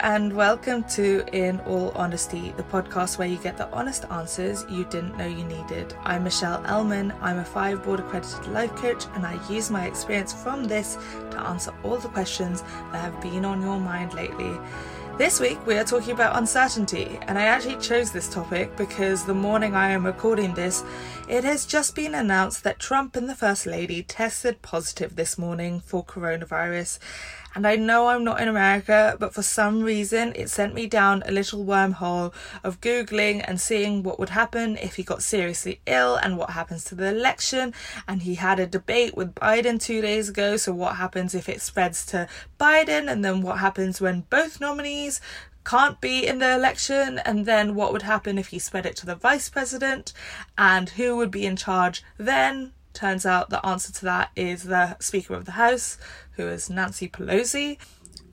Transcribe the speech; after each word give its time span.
and 0.00 0.32
welcome 0.32 0.84
to 0.84 1.24
In 1.32 1.58
All 1.60 1.90
Honesty, 1.96 2.52
the 2.56 2.62
podcast 2.62 3.18
where 3.18 3.26
you 3.26 3.36
get 3.38 3.56
the 3.56 3.68
honest 3.72 4.04
answers 4.10 4.64
you 4.70 4.84
didn't 4.84 5.16
know 5.16 5.26
you 5.26 5.44
needed. 5.44 5.94
I'm 6.04 6.24
Michelle 6.24 6.64
Elman. 6.66 7.12
I'm 7.20 7.38
a 7.38 7.44
five 7.44 7.82
board 7.82 8.00
accredited 8.00 8.46
life 8.52 8.74
coach, 8.76 9.06
and 9.14 9.26
I 9.26 9.40
use 9.50 9.70
my 9.70 9.86
experience 9.86 10.32
from 10.32 10.64
this 10.64 10.96
to 11.30 11.40
answer 11.40 11.74
all 11.82 11.96
the 11.96 12.08
questions 12.08 12.62
that 12.92 13.12
have 13.12 13.20
been 13.20 13.44
on 13.44 13.60
your 13.60 13.80
mind 13.80 14.14
lately. 14.14 14.56
This 15.18 15.40
week 15.40 15.58
we 15.66 15.74
are 15.76 15.84
talking 15.84 16.12
about 16.12 16.36
uncertainty, 16.36 17.18
and 17.22 17.36
I 17.36 17.42
actually 17.42 17.78
chose 17.78 18.12
this 18.12 18.32
topic 18.32 18.76
because 18.76 19.24
the 19.24 19.34
morning 19.34 19.74
I 19.74 19.90
am 19.90 20.06
recording 20.06 20.54
this, 20.54 20.84
it 21.28 21.42
has 21.42 21.66
just 21.66 21.96
been 21.96 22.14
announced 22.14 22.62
that 22.62 22.78
Trump 22.78 23.16
and 23.16 23.28
the 23.28 23.34
First 23.34 23.66
Lady 23.66 24.04
tested 24.04 24.62
positive 24.62 25.16
this 25.16 25.36
morning 25.36 25.80
for 25.80 26.04
coronavirus. 26.04 27.00
And 27.58 27.66
I 27.66 27.74
know 27.74 28.06
I'm 28.06 28.22
not 28.22 28.40
in 28.40 28.46
America, 28.46 29.16
but 29.18 29.34
for 29.34 29.42
some 29.42 29.82
reason 29.82 30.32
it 30.36 30.48
sent 30.48 30.74
me 30.74 30.86
down 30.86 31.24
a 31.26 31.32
little 31.32 31.64
wormhole 31.64 32.32
of 32.62 32.80
Googling 32.80 33.44
and 33.48 33.60
seeing 33.60 34.04
what 34.04 34.20
would 34.20 34.28
happen 34.28 34.76
if 34.76 34.94
he 34.94 35.02
got 35.02 35.24
seriously 35.24 35.80
ill 35.84 36.14
and 36.14 36.38
what 36.38 36.50
happens 36.50 36.84
to 36.84 36.94
the 36.94 37.08
election. 37.08 37.74
And 38.06 38.22
he 38.22 38.36
had 38.36 38.60
a 38.60 38.66
debate 38.68 39.16
with 39.16 39.34
Biden 39.34 39.82
two 39.82 40.00
days 40.00 40.28
ago. 40.28 40.56
So, 40.56 40.72
what 40.72 40.98
happens 40.98 41.34
if 41.34 41.48
it 41.48 41.60
spreads 41.60 42.06
to 42.06 42.28
Biden? 42.60 43.10
And 43.10 43.24
then 43.24 43.42
what 43.42 43.58
happens 43.58 44.00
when 44.00 44.20
both 44.30 44.60
nominees 44.60 45.20
can't 45.64 46.00
be 46.00 46.28
in 46.28 46.38
the 46.38 46.54
election, 46.54 47.18
and 47.24 47.44
then 47.44 47.74
what 47.74 47.92
would 47.92 48.02
happen 48.02 48.38
if 48.38 48.48
he 48.48 48.60
spread 48.60 48.86
it 48.86 48.94
to 48.98 49.06
the 49.06 49.16
vice 49.16 49.48
president, 49.48 50.12
and 50.56 50.90
who 50.90 51.16
would 51.16 51.32
be 51.32 51.44
in 51.44 51.56
charge 51.56 52.04
then? 52.18 52.72
Turns 52.98 53.24
out 53.24 53.48
the 53.48 53.64
answer 53.64 53.92
to 53.92 54.04
that 54.06 54.32
is 54.34 54.64
the 54.64 54.96
Speaker 54.98 55.34
of 55.34 55.44
the 55.44 55.52
House, 55.52 55.98
who 56.32 56.48
is 56.48 56.68
Nancy 56.68 57.08
Pelosi. 57.08 57.78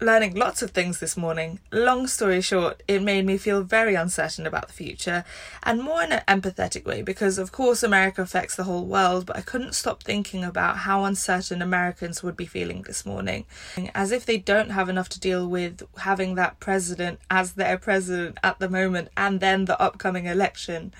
Learning 0.01 0.33
lots 0.33 0.63
of 0.63 0.71
things 0.71 0.99
this 0.99 1.15
morning. 1.15 1.59
Long 1.71 2.07
story 2.07 2.41
short, 2.41 2.81
it 2.87 3.03
made 3.03 3.27
me 3.27 3.37
feel 3.37 3.61
very 3.61 3.93
uncertain 3.93 4.47
about 4.47 4.65
the 4.65 4.73
future, 4.73 5.23
and 5.61 5.83
more 5.83 6.01
in 6.01 6.11
an 6.11 6.23
empathetic 6.27 6.83
way 6.83 7.03
because, 7.03 7.37
of 7.37 7.51
course, 7.51 7.83
America 7.83 8.23
affects 8.23 8.55
the 8.55 8.63
whole 8.63 8.87
world, 8.87 9.27
but 9.27 9.37
I 9.37 9.41
couldn't 9.41 9.75
stop 9.75 10.01
thinking 10.01 10.43
about 10.43 10.77
how 10.77 11.03
uncertain 11.03 11.61
Americans 11.61 12.23
would 12.23 12.35
be 12.35 12.47
feeling 12.47 12.81
this 12.81 13.05
morning. 13.05 13.45
As 13.93 14.11
if 14.11 14.25
they 14.25 14.37
don't 14.39 14.71
have 14.71 14.89
enough 14.89 15.09
to 15.09 15.19
deal 15.19 15.47
with 15.47 15.83
having 15.97 16.33
that 16.35 16.59
president 16.59 17.19
as 17.29 17.53
their 17.53 17.77
president 17.77 18.39
at 18.43 18.57
the 18.57 18.67
moment 18.67 19.09
and 19.15 19.41
then 19.41 19.65
the 19.65 19.79
upcoming 19.79 20.25
election 20.25 20.91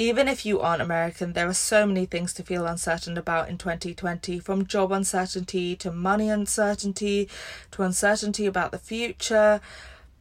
even 0.00 0.28
if 0.28 0.46
you 0.46 0.60
aren't 0.60 0.80
American, 0.80 1.32
there 1.32 1.48
are 1.48 1.54
so 1.54 1.84
many 1.84 2.06
things 2.06 2.32
to 2.34 2.44
feel 2.44 2.66
uncertain 2.66 3.18
about 3.18 3.48
in 3.48 3.58
2020 3.58 4.38
from 4.38 4.64
job 4.64 4.92
uncertainty 4.92 5.74
to 5.74 5.90
money 5.90 6.30
uncertainty 6.30 7.28
to 7.72 7.82
uncertainty 7.82 8.46
about 8.46 8.70
the 8.70 8.78
future 8.78 9.60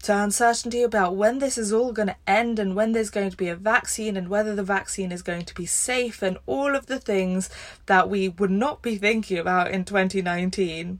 to 0.03 0.15
uncertainty 0.15 0.83
about 0.83 1.15
when 1.15 1.39
this 1.39 1.57
is 1.57 1.73
all 1.73 1.91
going 1.91 2.07
to 2.07 2.15
end 2.27 2.59
and 2.59 2.75
when 2.75 2.91
there's 2.91 3.09
going 3.09 3.29
to 3.29 3.37
be 3.37 3.49
a 3.49 3.55
vaccine 3.55 4.17
and 4.17 4.29
whether 4.29 4.55
the 4.55 4.63
vaccine 4.63 5.11
is 5.11 5.21
going 5.21 5.45
to 5.45 5.55
be 5.55 5.65
safe 5.65 6.21
and 6.21 6.37
all 6.45 6.75
of 6.75 6.87
the 6.87 6.99
things 6.99 7.49
that 7.85 8.09
we 8.09 8.29
would 8.29 8.51
not 8.51 8.81
be 8.81 8.97
thinking 8.97 9.37
about 9.37 9.71
in 9.71 9.83
2019. 9.83 10.99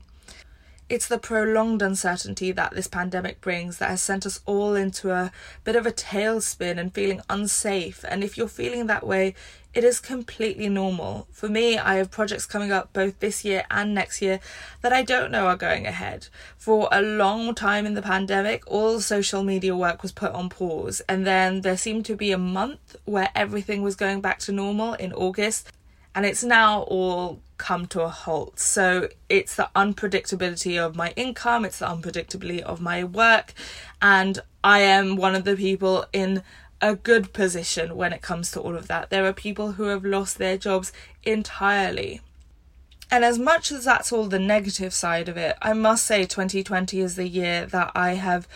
It's 0.88 1.06
the 1.06 1.18
prolonged 1.18 1.82
uncertainty 1.82 2.50
that 2.52 2.72
this 2.72 2.86
pandemic 2.86 3.42
brings 3.42 3.76
that 3.76 3.90
has 3.90 4.00
sent 4.00 4.24
us 4.24 4.40
all 4.46 4.74
into 4.74 5.10
a 5.10 5.30
bit 5.62 5.76
of 5.76 5.84
a 5.84 5.92
tailspin 5.92 6.78
and 6.78 6.94
feeling 6.94 7.20
unsafe. 7.28 8.06
And 8.08 8.24
if 8.24 8.38
you're 8.38 8.48
feeling 8.48 8.86
that 8.86 9.06
way, 9.06 9.34
it 9.74 9.84
is 9.84 10.00
completely 10.00 10.70
normal. 10.70 11.28
For 11.30 11.46
me, 11.46 11.76
I 11.76 11.96
have 11.96 12.10
projects 12.10 12.46
coming 12.46 12.72
up 12.72 12.94
both 12.94 13.20
this 13.20 13.44
year 13.44 13.64
and 13.70 13.94
next 13.94 14.22
year 14.22 14.40
that 14.80 14.94
I 14.94 15.02
don't 15.02 15.30
know 15.30 15.46
are 15.46 15.56
going 15.56 15.86
ahead. 15.86 16.28
For 16.56 16.88
a 16.90 17.02
long 17.02 17.54
time 17.54 17.84
in 17.84 17.92
the 17.92 18.00
pandemic, 18.00 18.62
all 18.66 18.98
social 19.00 19.42
media 19.42 19.76
work 19.76 20.02
was 20.02 20.10
put 20.10 20.32
on 20.32 20.48
pause, 20.48 21.02
and 21.06 21.26
then 21.26 21.60
there 21.60 21.76
seemed 21.76 22.06
to 22.06 22.16
be 22.16 22.32
a 22.32 22.38
month 22.38 22.96
where 23.04 23.28
everything 23.34 23.82
was 23.82 23.94
going 23.94 24.22
back 24.22 24.38
to 24.40 24.52
normal 24.52 24.94
in 24.94 25.12
August 25.12 25.70
and 26.18 26.26
it's 26.26 26.42
now 26.42 26.80
all 26.82 27.38
come 27.58 27.86
to 27.86 28.00
a 28.00 28.08
halt. 28.08 28.58
So 28.58 29.08
it's 29.28 29.54
the 29.54 29.70
unpredictability 29.76 30.76
of 30.76 30.96
my 30.96 31.12
income, 31.14 31.64
it's 31.64 31.78
the 31.78 31.86
unpredictability 31.86 32.60
of 32.60 32.80
my 32.80 33.04
work, 33.04 33.54
and 34.02 34.40
I 34.64 34.80
am 34.80 35.14
one 35.14 35.36
of 35.36 35.44
the 35.44 35.54
people 35.54 36.06
in 36.12 36.42
a 36.80 36.96
good 36.96 37.32
position 37.32 37.94
when 37.94 38.12
it 38.12 38.20
comes 38.20 38.50
to 38.50 38.60
all 38.60 38.74
of 38.74 38.88
that. 38.88 39.10
There 39.10 39.26
are 39.26 39.32
people 39.32 39.72
who 39.72 39.84
have 39.84 40.04
lost 40.04 40.38
their 40.38 40.58
jobs 40.58 40.92
entirely. 41.22 42.20
And 43.12 43.24
as 43.24 43.38
much 43.38 43.70
as 43.70 43.84
that's 43.84 44.12
all 44.12 44.26
the 44.26 44.40
negative 44.40 44.92
side 44.92 45.28
of 45.28 45.36
it, 45.36 45.56
I 45.62 45.72
must 45.72 46.04
say 46.04 46.24
2020 46.24 46.98
is 46.98 47.14
the 47.14 47.28
year 47.28 47.64
that 47.66 47.92
I 47.94 48.14
have 48.14 48.48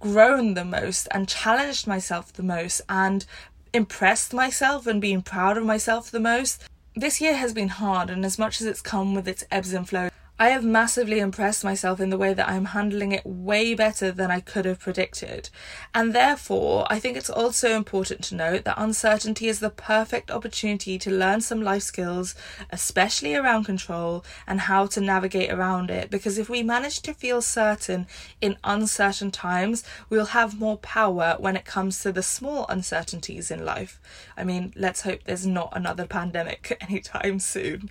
grown 0.00 0.54
the 0.54 0.64
most 0.64 1.08
and 1.10 1.28
challenged 1.28 1.86
myself 1.86 2.32
the 2.32 2.42
most 2.42 2.80
and 2.88 3.26
impressed 3.74 4.32
myself 4.32 4.86
and 4.86 4.98
been 4.98 5.20
proud 5.20 5.58
of 5.58 5.64
myself 5.66 6.10
the 6.10 6.18
most 6.20 6.62
this 6.94 7.20
year 7.20 7.36
has 7.36 7.54
been 7.54 7.68
hard, 7.68 8.10
and 8.10 8.24
as 8.24 8.38
much 8.38 8.60
as 8.60 8.66
it's 8.66 8.82
come 8.82 9.14
with 9.14 9.26
its 9.26 9.44
ebbs 9.50 9.72
and 9.72 9.88
flows, 9.88 10.10
I 10.42 10.48
have 10.48 10.64
massively 10.64 11.20
impressed 11.20 11.62
myself 11.62 12.00
in 12.00 12.10
the 12.10 12.18
way 12.18 12.34
that 12.34 12.48
I'm 12.48 12.64
handling 12.64 13.12
it 13.12 13.24
way 13.24 13.74
better 13.74 14.10
than 14.10 14.32
I 14.32 14.40
could 14.40 14.64
have 14.64 14.80
predicted. 14.80 15.50
And 15.94 16.12
therefore, 16.12 16.84
I 16.90 16.98
think 16.98 17.16
it's 17.16 17.30
also 17.30 17.76
important 17.76 18.24
to 18.24 18.34
note 18.34 18.64
that 18.64 18.74
uncertainty 18.76 19.46
is 19.46 19.60
the 19.60 19.70
perfect 19.70 20.32
opportunity 20.32 20.98
to 20.98 21.12
learn 21.12 21.42
some 21.42 21.62
life 21.62 21.84
skills, 21.84 22.34
especially 22.70 23.36
around 23.36 23.66
control 23.66 24.24
and 24.44 24.62
how 24.62 24.86
to 24.86 25.00
navigate 25.00 25.52
around 25.52 25.92
it. 25.92 26.10
Because 26.10 26.38
if 26.38 26.48
we 26.48 26.64
manage 26.64 27.02
to 27.02 27.14
feel 27.14 27.40
certain 27.40 28.08
in 28.40 28.56
uncertain 28.64 29.30
times, 29.30 29.84
we'll 30.10 30.34
have 30.34 30.58
more 30.58 30.78
power 30.78 31.36
when 31.38 31.54
it 31.54 31.64
comes 31.64 32.02
to 32.02 32.10
the 32.10 32.20
small 32.20 32.66
uncertainties 32.68 33.52
in 33.52 33.64
life. 33.64 34.00
I 34.36 34.42
mean, 34.42 34.72
let's 34.74 35.02
hope 35.02 35.20
there's 35.22 35.46
not 35.46 35.72
another 35.72 36.04
pandemic 36.04 36.76
anytime 36.88 37.38
soon. 37.38 37.88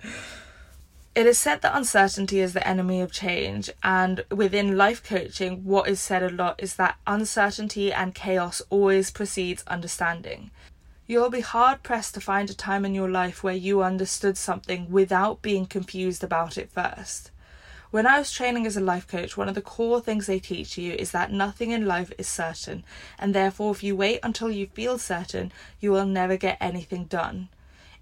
It 1.14 1.26
is 1.26 1.38
said 1.38 1.60
that 1.60 1.76
uncertainty 1.76 2.40
is 2.40 2.54
the 2.54 2.66
enemy 2.66 3.02
of 3.02 3.12
change, 3.12 3.68
and 3.82 4.24
within 4.30 4.78
life 4.78 5.04
coaching, 5.04 5.62
what 5.62 5.86
is 5.86 6.00
said 6.00 6.22
a 6.22 6.30
lot 6.30 6.54
is 6.56 6.76
that 6.76 6.96
uncertainty 7.06 7.92
and 7.92 8.14
chaos 8.14 8.62
always 8.70 9.10
precedes 9.10 9.62
understanding. 9.66 10.50
You'll 11.06 11.28
be 11.28 11.40
hard 11.42 11.82
pressed 11.82 12.14
to 12.14 12.22
find 12.22 12.48
a 12.48 12.54
time 12.54 12.86
in 12.86 12.94
your 12.94 13.10
life 13.10 13.44
where 13.44 13.52
you 13.52 13.82
understood 13.82 14.38
something 14.38 14.90
without 14.90 15.42
being 15.42 15.66
confused 15.66 16.24
about 16.24 16.56
it 16.56 16.72
first. 16.72 17.30
When 17.90 18.06
I 18.06 18.18
was 18.18 18.32
training 18.32 18.66
as 18.66 18.78
a 18.78 18.80
life 18.80 19.06
coach, 19.06 19.36
one 19.36 19.50
of 19.50 19.54
the 19.54 19.60
core 19.60 20.00
things 20.00 20.26
they 20.26 20.40
teach 20.40 20.78
you 20.78 20.94
is 20.94 21.10
that 21.10 21.30
nothing 21.30 21.72
in 21.72 21.84
life 21.84 22.10
is 22.16 22.26
certain, 22.26 22.84
and 23.18 23.34
therefore, 23.34 23.72
if 23.72 23.82
you 23.82 23.94
wait 23.94 24.20
until 24.22 24.50
you 24.50 24.66
feel 24.68 24.96
certain, 24.96 25.52
you 25.78 25.92
will 25.92 26.06
never 26.06 26.38
get 26.38 26.56
anything 26.58 27.04
done. 27.04 27.50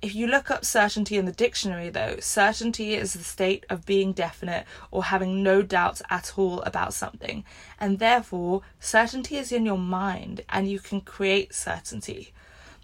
If 0.03 0.15
you 0.15 0.27
look 0.27 0.51
up 0.51 0.65
certainty 0.65 1.19
in 1.19 1.27
the 1.27 1.33
dictionary, 1.33 1.91
though, 1.91 2.17
certainty 2.21 2.95
is 2.95 3.13
the 3.13 3.23
state 3.23 3.67
of 3.69 3.85
being 3.85 4.13
definite 4.13 4.65
or 4.91 5.05
having 5.05 5.43
no 5.43 5.61
doubts 5.61 6.01
at 6.09 6.39
all 6.39 6.63
about 6.63 6.95
something, 6.95 7.45
and 7.79 7.99
therefore, 7.99 8.63
certainty 8.79 9.37
is 9.37 9.53
in 9.53 9.67
your 9.67 9.77
mind 9.77 10.41
and 10.49 10.71
you 10.71 10.79
can 10.79 11.03
create 11.03 11.55
certainty. 11.55 12.33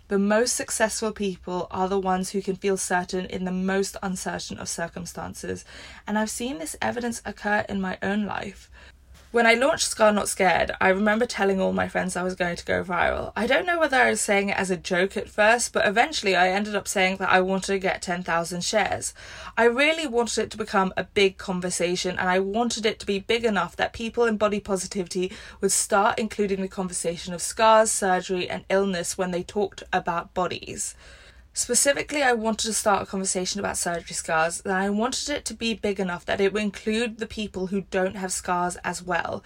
The 0.08 0.18
most 0.18 0.54
successful 0.54 1.10
people 1.10 1.68
are 1.70 1.88
the 1.88 1.98
ones 1.98 2.30
who 2.30 2.42
can 2.42 2.54
feel 2.54 2.76
certain 2.76 3.24
in 3.24 3.44
the 3.44 3.50
most 3.50 3.96
uncertain 4.02 4.58
of 4.58 4.69
circumstances, 4.69 5.64
and 6.06 6.19
I've 6.19 6.30
seen 6.30 6.58
this 6.58 6.76
evidence 6.82 7.22
occur 7.24 7.64
in 7.66 7.80
my 7.80 7.96
own 8.02 8.26
life. 8.26 8.70
When 9.36 9.46
I 9.46 9.52
launched 9.52 9.88
Scarred 9.88 10.14
Not 10.14 10.30
Scared, 10.30 10.70
I 10.80 10.88
remember 10.88 11.26
telling 11.26 11.60
all 11.60 11.74
my 11.74 11.88
friends 11.88 12.16
I 12.16 12.22
was 12.22 12.34
going 12.34 12.56
to 12.56 12.64
go 12.64 12.82
viral. 12.82 13.34
I 13.36 13.46
don't 13.46 13.66
know 13.66 13.78
whether 13.78 13.98
I 13.98 14.08
was 14.08 14.22
saying 14.22 14.48
it 14.48 14.56
as 14.56 14.70
a 14.70 14.78
joke 14.78 15.14
at 15.14 15.28
first, 15.28 15.74
but 15.74 15.86
eventually 15.86 16.34
I 16.34 16.48
ended 16.48 16.74
up 16.74 16.88
saying 16.88 17.18
that 17.18 17.30
I 17.30 17.42
wanted 17.42 17.66
to 17.66 17.78
get 17.78 18.00
10,000 18.00 18.64
shares. 18.64 19.12
I 19.54 19.64
really 19.64 20.06
wanted 20.06 20.44
it 20.44 20.50
to 20.52 20.56
become 20.56 20.94
a 20.96 21.04
big 21.04 21.36
conversation 21.36 22.18
and 22.18 22.30
I 22.30 22.38
wanted 22.38 22.86
it 22.86 22.98
to 23.00 23.04
be 23.04 23.18
big 23.18 23.44
enough 23.44 23.76
that 23.76 23.92
people 23.92 24.24
in 24.24 24.38
body 24.38 24.58
positivity 24.58 25.30
would 25.60 25.70
start 25.70 26.18
including 26.18 26.62
the 26.62 26.66
conversation 26.66 27.34
of 27.34 27.42
scars, 27.42 27.92
surgery, 27.92 28.48
and 28.48 28.64
illness 28.70 29.18
when 29.18 29.32
they 29.32 29.42
talked 29.42 29.82
about 29.92 30.32
bodies. 30.32 30.94
Specifically, 31.58 32.23
I 32.23 32.35
wanted 32.35 32.67
to 32.67 32.75
start 32.75 33.05
a 33.05 33.06
conversation 33.06 33.61
about 33.61 33.79
surgery 33.79 34.12
scars, 34.12 34.61
and 34.62 34.75
I 34.75 34.91
wanted 34.91 35.31
it 35.31 35.47
to 35.47 35.55
be 35.55 35.73
big 35.73 35.99
enough 35.99 36.26
that 36.26 36.38
it 36.38 36.53
would 36.53 36.62
include 36.62 37.17
the 37.17 37.26
people 37.26 37.69
who 37.69 37.81
don't 37.91 38.17
have 38.17 38.31
scars 38.31 38.76
as 38.85 39.03
well. 39.03 39.43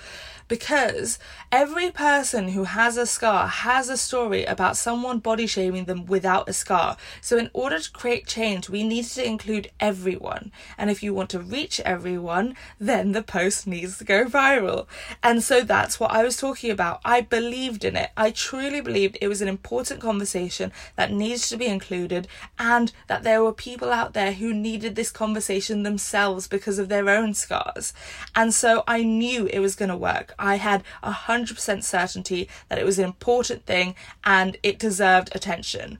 Because 0.48 1.20
every 1.52 1.92
person 1.92 2.48
who 2.48 2.64
has 2.64 2.96
a 2.96 3.06
scar 3.06 3.46
has 3.46 3.88
a 3.88 3.96
story 3.96 4.44
about 4.44 4.76
someone 4.76 5.20
body 5.20 5.46
shaming 5.46 5.84
them 5.84 6.04
without 6.04 6.48
a 6.48 6.52
scar. 6.52 6.96
So, 7.20 7.38
in 7.38 7.48
order 7.52 7.78
to 7.78 7.92
create 7.92 8.26
change, 8.26 8.68
we 8.68 8.82
need 8.82 9.04
to 9.04 9.24
include 9.24 9.70
everyone. 9.78 10.50
And 10.76 10.90
if 10.90 11.04
you 11.04 11.14
want 11.14 11.30
to 11.30 11.38
reach 11.38 11.78
everyone, 11.78 12.56
then 12.80 13.12
the 13.12 13.22
post 13.22 13.68
needs 13.68 13.98
to 13.98 14.04
go 14.04 14.24
viral. 14.24 14.88
And 15.22 15.44
so 15.44 15.60
that's 15.60 16.00
what 16.00 16.10
I 16.10 16.24
was 16.24 16.36
talking 16.36 16.72
about. 16.72 17.00
I 17.04 17.20
believed 17.20 17.84
in 17.84 17.94
it. 17.94 18.10
I 18.16 18.32
truly 18.32 18.80
believed 18.80 19.16
it 19.20 19.28
was 19.28 19.40
an 19.40 19.46
important 19.46 20.00
conversation 20.00 20.72
that 20.96 21.12
needs 21.12 21.48
to 21.50 21.56
be 21.56 21.66
included 21.66 21.99
included, 22.00 22.26
and 22.58 22.92
that 23.08 23.22
there 23.22 23.42
were 23.42 23.52
people 23.52 23.92
out 23.92 24.14
there 24.14 24.32
who 24.32 24.54
needed 24.54 24.94
this 24.94 25.10
conversation 25.10 25.82
themselves 25.82 26.48
because 26.48 26.78
of 26.78 26.88
their 26.88 27.08
own 27.08 27.34
scars. 27.34 27.92
And 28.34 28.54
so 28.54 28.82
I 28.86 29.02
knew 29.02 29.46
it 29.46 29.60
was 29.60 29.76
going 29.76 29.90
to 29.90 29.96
work. 29.96 30.34
I 30.38 30.56
had 30.56 30.82
a 31.02 31.12
100% 31.12 31.84
certainty 31.84 32.48
that 32.68 32.78
it 32.78 32.86
was 32.86 32.98
an 32.98 33.04
important 33.04 33.66
thing 33.66 33.94
and 34.24 34.56
it 34.62 34.78
deserved 34.78 35.30
attention. 35.34 35.98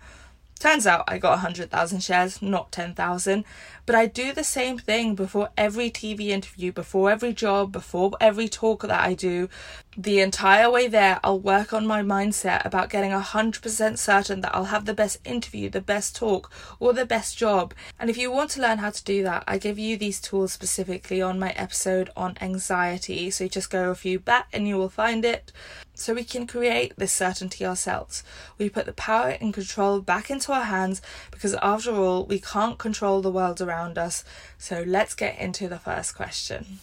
Turns 0.59 0.87
out 0.87 1.05
I 1.09 1.19
got 1.19 1.31
100,000 1.31 2.01
shares, 2.01 2.43
not 2.43 2.71
10,000. 2.71 3.45
But 3.87 3.95
I 3.95 4.07
do 4.07 4.33
the 4.33 4.45
same 4.45 4.79
thing 4.79 5.15
before 5.15 5.51
every 5.57 5.91
TV 5.91 6.29
interview, 6.29 6.73
before 6.73 7.11
every 7.11 7.33
job, 7.33 7.73
before 7.73 8.13
every 8.21 8.49
talk 8.49 8.83
that 8.83 9.01
I 9.01 9.15
do. 9.15 9.49
The 9.97 10.21
entire 10.21 10.71
way 10.71 10.87
there, 10.87 11.19
I'll 11.25 11.41
work 11.41 11.73
on 11.73 11.87
my 11.87 12.03
mindset 12.03 12.65
about 12.65 12.91
getting 12.91 13.11
100% 13.11 13.99
certain 13.99 14.41
that 14.41 14.55
I'll 14.55 14.67
have 14.67 14.85
the 14.85 14.95
best 14.95 15.19
interview, 15.25 15.69
the 15.69 15.81
best 15.81 16.15
talk, 16.15 16.51
or 16.79 16.93
the 16.93 17.05
best 17.05 17.37
job. 17.37 17.75
And 17.99 18.09
if 18.09 18.17
you 18.17 18.31
want 18.31 18.51
to 18.51 18.63
learn 18.63 18.79
how 18.79 18.91
to 18.91 19.05
do 19.05 19.23
that, 19.25 19.45
I 19.49 19.59
give 19.59 19.79
you 19.79 19.97
these 19.97 20.21
tools 20.21 20.53
specifically 20.53 21.21
on 21.21 21.39
my 21.39 21.51
episode 21.51 22.11
on 22.17 22.39
anxiety. 22.41 23.31
So 23.31 23.49
just 23.49 23.71
go 23.71 23.91
a 23.91 23.95
few 23.95 24.21
back 24.21 24.49
and 24.53 24.69
you 24.69 24.77
will 24.77 24.89
find 24.89 25.25
it 25.25 25.53
so 25.95 26.15
we 26.15 26.25
can 26.25 26.47
create 26.47 26.95
this 26.97 27.13
certainty 27.13 27.67
ourselves. 27.67 28.25
We 28.57 28.71
put 28.71 28.87
the 28.87 28.93
power 28.93 29.37
and 29.41 29.53
control 29.53 30.01
back 30.01 30.31
into 30.31 30.53
our 30.53 30.65
hands 30.65 31.03
because, 31.31 31.55
after 31.55 31.95
all, 31.95 32.25
we 32.25 32.39
can't 32.39 32.79
control 32.79 33.21
the 33.21 33.31
world 33.31 33.61
around 33.61 33.70
us. 33.99 34.25
So, 34.59 34.85
let's 34.87 35.15
get 35.15 35.39
into 35.39 35.69
the 35.69 35.79
first 35.79 36.15
question. 36.15 36.79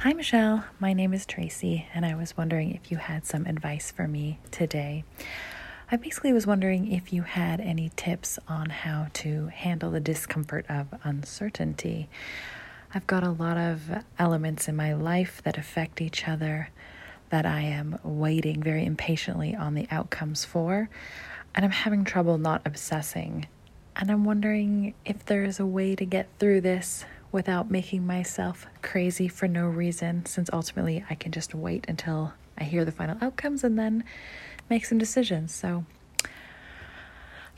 Hi, 0.00 0.12
Michelle. 0.12 0.64
My 0.78 0.92
name 0.92 1.14
is 1.14 1.24
Tracy, 1.24 1.86
and 1.94 2.04
I 2.04 2.14
was 2.14 2.36
wondering 2.36 2.74
if 2.74 2.90
you 2.90 2.98
had 2.98 3.24
some 3.24 3.46
advice 3.46 3.90
for 3.90 4.06
me 4.06 4.38
today. 4.50 5.04
I 5.90 5.96
basically 5.96 6.32
was 6.32 6.46
wondering 6.46 6.92
if 6.92 7.12
you 7.12 7.22
had 7.22 7.60
any 7.60 7.90
tips 7.96 8.38
on 8.46 8.70
how 8.70 9.06
to 9.14 9.46
handle 9.46 9.90
the 9.90 10.00
discomfort 10.00 10.66
of 10.68 10.88
uncertainty. 11.02 12.08
I've 12.92 13.06
got 13.06 13.22
a 13.22 13.30
lot 13.30 13.56
of 13.56 14.04
elements 14.18 14.68
in 14.68 14.76
my 14.76 14.92
life 14.92 15.40
that 15.44 15.56
affect 15.56 16.00
each 16.00 16.28
other 16.28 16.70
that 17.30 17.46
I 17.46 17.60
am 17.60 17.98
waiting 18.02 18.62
very 18.62 18.84
impatiently 18.84 19.54
on 19.54 19.74
the 19.74 19.88
outcomes 19.90 20.44
for, 20.44 20.88
and 21.54 21.64
I'm 21.64 21.70
having 21.70 22.04
trouble 22.04 22.36
not 22.36 22.62
obsessing. 22.64 23.46
And 23.98 24.10
I'm 24.10 24.24
wondering 24.24 24.94
if 25.04 25.24
there 25.24 25.44
is 25.44 25.58
a 25.58 25.66
way 25.66 25.94
to 25.96 26.04
get 26.04 26.28
through 26.38 26.60
this 26.60 27.04
without 27.32 27.70
making 27.70 28.06
myself 28.06 28.66
crazy 28.82 29.26
for 29.26 29.48
no 29.48 29.66
reason, 29.66 30.26
since 30.26 30.50
ultimately 30.52 31.04
I 31.08 31.14
can 31.14 31.32
just 31.32 31.54
wait 31.54 31.86
until 31.88 32.34
I 32.58 32.64
hear 32.64 32.84
the 32.84 32.92
final 32.92 33.16
outcomes 33.20 33.64
and 33.64 33.78
then 33.78 34.04
make 34.68 34.84
some 34.84 34.98
decisions. 34.98 35.54
So 35.54 35.84
I'm 36.24 36.30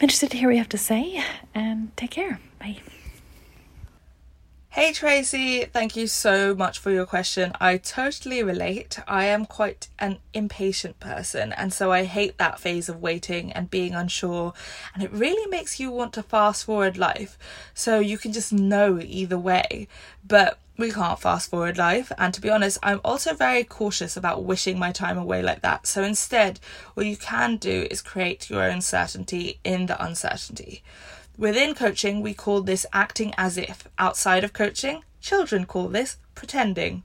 interested 0.00 0.30
to 0.30 0.36
hear 0.36 0.48
what 0.48 0.54
you 0.54 0.58
have 0.58 0.68
to 0.70 0.78
say, 0.78 1.22
and 1.54 1.96
take 1.96 2.10
care. 2.10 2.40
Bye. 2.60 2.78
Hey 4.78 4.92
Tracy, 4.92 5.64
thank 5.64 5.96
you 5.96 6.06
so 6.06 6.54
much 6.54 6.78
for 6.78 6.92
your 6.92 7.04
question. 7.04 7.50
I 7.60 7.78
totally 7.78 8.44
relate. 8.44 9.00
I 9.08 9.24
am 9.24 9.44
quite 9.44 9.88
an 9.98 10.18
impatient 10.32 11.00
person, 11.00 11.52
and 11.52 11.72
so 11.72 11.90
I 11.90 12.04
hate 12.04 12.38
that 12.38 12.60
phase 12.60 12.88
of 12.88 13.02
waiting 13.02 13.52
and 13.52 13.68
being 13.68 13.96
unsure, 13.96 14.52
and 14.94 15.02
it 15.02 15.10
really 15.10 15.50
makes 15.50 15.80
you 15.80 15.90
want 15.90 16.12
to 16.12 16.22
fast 16.22 16.64
forward 16.64 16.96
life. 16.96 17.36
So 17.74 17.98
you 17.98 18.18
can 18.18 18.32
just 18.32 18.52
know 18.52 19.00
either 19.02 19.36
way. 19.36 19.88
But 20.24 20.60
we 20.76 20.92
can't 20.92 21.18
fast 21.18 21.50
forward 21.50 21.76
life, 21.76 22.12
and 22.16 22.32
to 22.32 22.40
be 22.40 22.48
honest, 22.48 22.78
I'm 22.80 23.00
also 23.04 23.34
very 23.34 23.64
cautious 23.64 24.16
about 24.16 24.44
wishing 24.44 24.78
my 24.78 24.92
time 24.92 25.18
away 25.18 25.42
like 25.42 25.62
that. 25.62 25.88
So 25.88 26.04
instead, 26.04 26.60
what 26.94 27.06
you 27.06 27.16
can 27.16 27.56
do 27.56 27.88
is 27.90 28.00
create 28.00 28.48
your 28.48 28.62
own 28.62 28.80
certainty 28.80 29.58
in 29.64 29.86
the 29.86 30.00
uncertainty. 30.00 30.84
Within 31.38 31.76
coaching, 31.76 32.20
we 32.20 32.34
call 32.34 32.62
this 32.62 32.84
acting 32.92 33.32
as 33.38 33.56
if. 33.56 33.86
Outside 33.96 34.42
of 34.42 34.52
coaching, 34.52 35.04
children 35.20 35.66
call 35.66 35.86
this 35.86 36.16
pretending. 36.34 37.04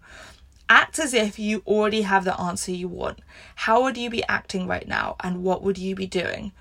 Act 0.68 0.98
as 0.98 1.14
if 1.14 1.38
you 1.38 1.62
already 1.68 2.02
have 2.02 2.26
the 2.26 2.40
answer 2.42 2.72
you 2.72 2.88
want. 2.88 3.20
How 3.58 3.84
would 3.84 3.96
you 3.96 4.10
be 4.10 4.24
acting 4.28 4.66
right 4.66 4.88
now, 4.88 5.18
and 5.20 5.44
what 5.44 5.62
would 5.62 5.78
you 5.78 5.94
be 5.94 6.08
doing? 6.08 6.52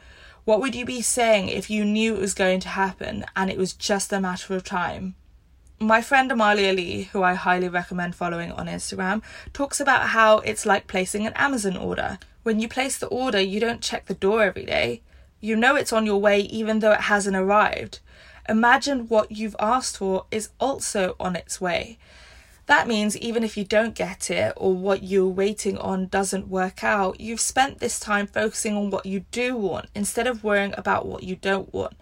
What 0.45 0.61
would 0.61 0.75
you 0.75 0.85
be 0.85 1.01
saying 1.01 1.49
if 1.49 1.71
you 1.71 1.87
knew 1.87 2.15
it 2.15 2.21
was 2.21 2.35
going 2.35 2.61
to 2.61 2.69
happen 2.69 3.25
and 3.35 3.49
it 3.49 3.57
was 3.57 3.73
just 3.73 4.13
a 4.13 4.21
matter 4.21 4.55
of 4.55 4.65
time? 4.65 5.15
My 5.81 6.03
friend 6.03 6.31
Amalia 6.31 6.75
Lee, 6.75 7.05
who 7.05 7.23
I 7.23 7.33
highly 7.33 7.71
recommend 7.71 8.15
following 8.15 8.53
on 8.53 8.67
Instagram, 8.67 9.23
talks 9.55 9.81
about 9.81 10.09
how 10.09 10.39
it's 10.39 10.67
like 10.67 10.89
placing 10.89 11.27
an 11.27 11.33
Amazon 11.37 11.79
order. 11.79 12.19
When 12.43 12.61
you 12.61 12.69
place 12.69 12.99
the 12.99 13.07
order, 13.07 13.41
you 13.41 13.61
don't 13.61 13.81
check 13.81 14.07
the 14.07 14.15
door 14.15 14.43
every 14.43 14.67
day. 14.67 15.01
You 15.45 15.57
know 15.57 15.75
it's 15.75 15.93
on 15.93 16.07
your 16.07 16.21
way 16.21 16.43
even 16.43 16.79
though 16.79 16.93
it 16.93 17.01
hasn't 17.03 17.37
arrived. 17.37 17.99
Imagine 18.49 19.09
what 19.09 19.33
you've 19.33 19.57
asked 19.59 19.99
for 19.99 20.25
is 20.31 20.51
also 20.61 21.17
on 21.19 21.35
its 21.35 21.61
way. 21.61 21.99
That 22.67 22.87
means 22.87 23.17
even 23.17 23.43
if 23.43 23.57
you 23.57 23.65
don't 23.65 23.97
get 23.97 24.31
it 24.31 24.53
or 24.57 24.73
what 24.73 25.03
you're 25.03 25.27
waiting 25.27 25.77
on 25.79 26.07
doesn't 26.07 26.47
work 26.47 26.85
out, 26.85 27.21
you've 27.21 27.41
spent 27.41 27.81
this 27.81 27.99
time 27.99 28.29
focusing 28.29 28.77
on 28.77 28.91
what 28.91 29.05
you 29.05 29.25
do 29.33 29.57
want 29.57 29.87
instead 29.97 30.29
of 30.29 30.45
worrying 30.45 30.75
about 30.79 31.07
what 31.07 31.25
you 31.25 31.35
don't 31.35 31.75
want. 31.75 31.95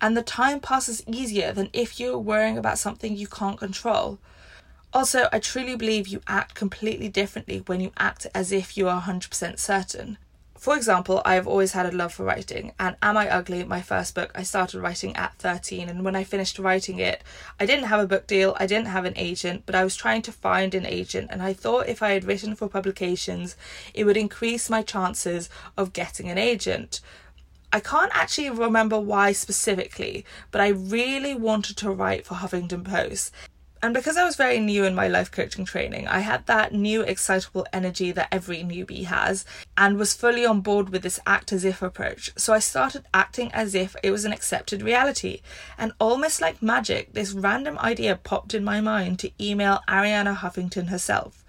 And 0.00 0.16
the 0.16 0.22
time 0.22 0.58
passes 0.58 1.06
easier 1.06 1.52
than 1.52 1.68
if 1.74 2.00
you're 2.00 2.18
worrying 2.18 2.56
about 2.56 2.78
something 2.78 3.14
you 3.14 3.26
can't 3.26 3.58
control. 3.58 4.18
Also, 4.94 5.28
I 5.30 5.40
truly 5.40 5.76
believe 5.76 6.08
you 6.08 6.22
act 6.26 6.54
completely 6.54 7.10
differently 7.10 7.62
when 7.66 7.82
you 7.82 7.92
act 7.98 8.26
as 8.34 8.50
if 8.50 8.78
you 8.78 8.88
are 8.88 9.02
100% 9.02 9.58
certain. 9.58 10.16
For 10.58 10.76
example, 10.76 11.22
I 11.24 11.34
have 11.34 11.46
always 11.46 11.70
had 11.70 11.86
a 11.86 11.96
love 11.96 12.12
for 12.12 12.24
writing, 12.24 12.72
and 12.80 12.96
Am 13.00 13.16
I 13.16 13.28
Ugly, 13.30 13.62
my 13.62 13.80
first 13.80 14.16
book, 14.16 14.32
I 14.34 14.42
started 14.42 14.80
writing 14.80 15.14
at 15.14 15.36
13, 15.36 15.88
and 15.88 16.04
when 16.04 16.16
I 16.16 16.24
finished 16.24 16.58
writing 16.58 16.98
it, 16.98 17.22
I 17.60 17.64
didn't 17.64 17.84
have 17.84 18.00
a 18.00 18.08
book 18.08 18.26
deal, 18.26 18.56
I 18.58 18.66
didn't 18.66 18.88
have 18.88 19.04
an 19.04 19.12
agent, 19.16 19.62
but 19.66 19.76
I 19.76 19.84
was 19.84 19.94
trying 19.94 20.22
to 20.22 20.32
find 20.32 20.74
an 20.74 20.84
agent, 20.84 21.28
and 21.30 21.42
I 21.42 21.52
thought 21.52 21.88
if 21.88 22.02
I 22.02 22.10
had 22.10 22.24
written 22.24 22.56
for 22.56 22.68
publications, 22.68 23.54
it 23.94 24.02
would 24.02 24.16
increase 24.16 24.68
my 24.68 24.82
chances 24.82 25.48
of 25.76 25.92
getting 25.92 26.28
an 26.28 26.38
agent. 26.38 27.02
I 27.72 27.78
can't 27.78 28.10
actually 28.12 28.50
remember 28.50 28.98
why 28.98 29.30
specifically, 29.32 30.24
but 30.50 30.60
I 30.60 30.68
really 30.68 31.36
wanted 31.36 31.76
to 31.76 31.90
write 31.92 32.26
for 32.26 32.34
Huffington 32.34 32.84
Post. 32.84 33.32
And 33.80 33.94
because 33.94 34.16
I 34.16 34.24
was 34.24 34.34
very 34.34 34.58
new 34.58 34.84
in 34.84 34.96
my 34.96 35.06
life 35.06 35.30
coaching 35.30 35.64
training, 35.64 36.08
I 36.08 36.18
had 36.18 36.46
that 36.46 36.72
new 36.72 37.02
excitable 37.02 37.64
energy 37.72 38.10
that 38.10 38.28
every 38.32 38.58
newbie 38.58 39.04
has 39.04 39.44
and 39.76 39.96
was 39.96 40.14
fully 40.14 40.44
on 40.44 40.62
board 40.62 40.90
with 40.90 41.02
this 41.02 41.20
act 41.26 41.52
as 41.52 41.64
if 41.64 41.80
approach. 41.80 42.32
So 42.36 42.52
I 42.52 42.58
started 42.58 43.06
acting 43.14 43.52
as 43.52 43.76
if 43.76 43.94
it 44.02 44.10
was 44.10 44.24
an 44.24 44.32
accepted 44.32 44.82
reality. 44.82 45.42
And 45.76 45.92
almost 46.00 46.40
like 46.40 46.60
magic, 46.60 47.12
this 47.12 47.32
random 47.32 47.78
idea 47.78 48.16
popped 48.16 48.52
in 48.52 48.64
my 48.64 48.80
mind 48.80 49.20
to 49.20 49.30
email 49.40 49.80
Arianna 49.88 50.38
Huffington 50.38 50.88
herself. 50.88 51.44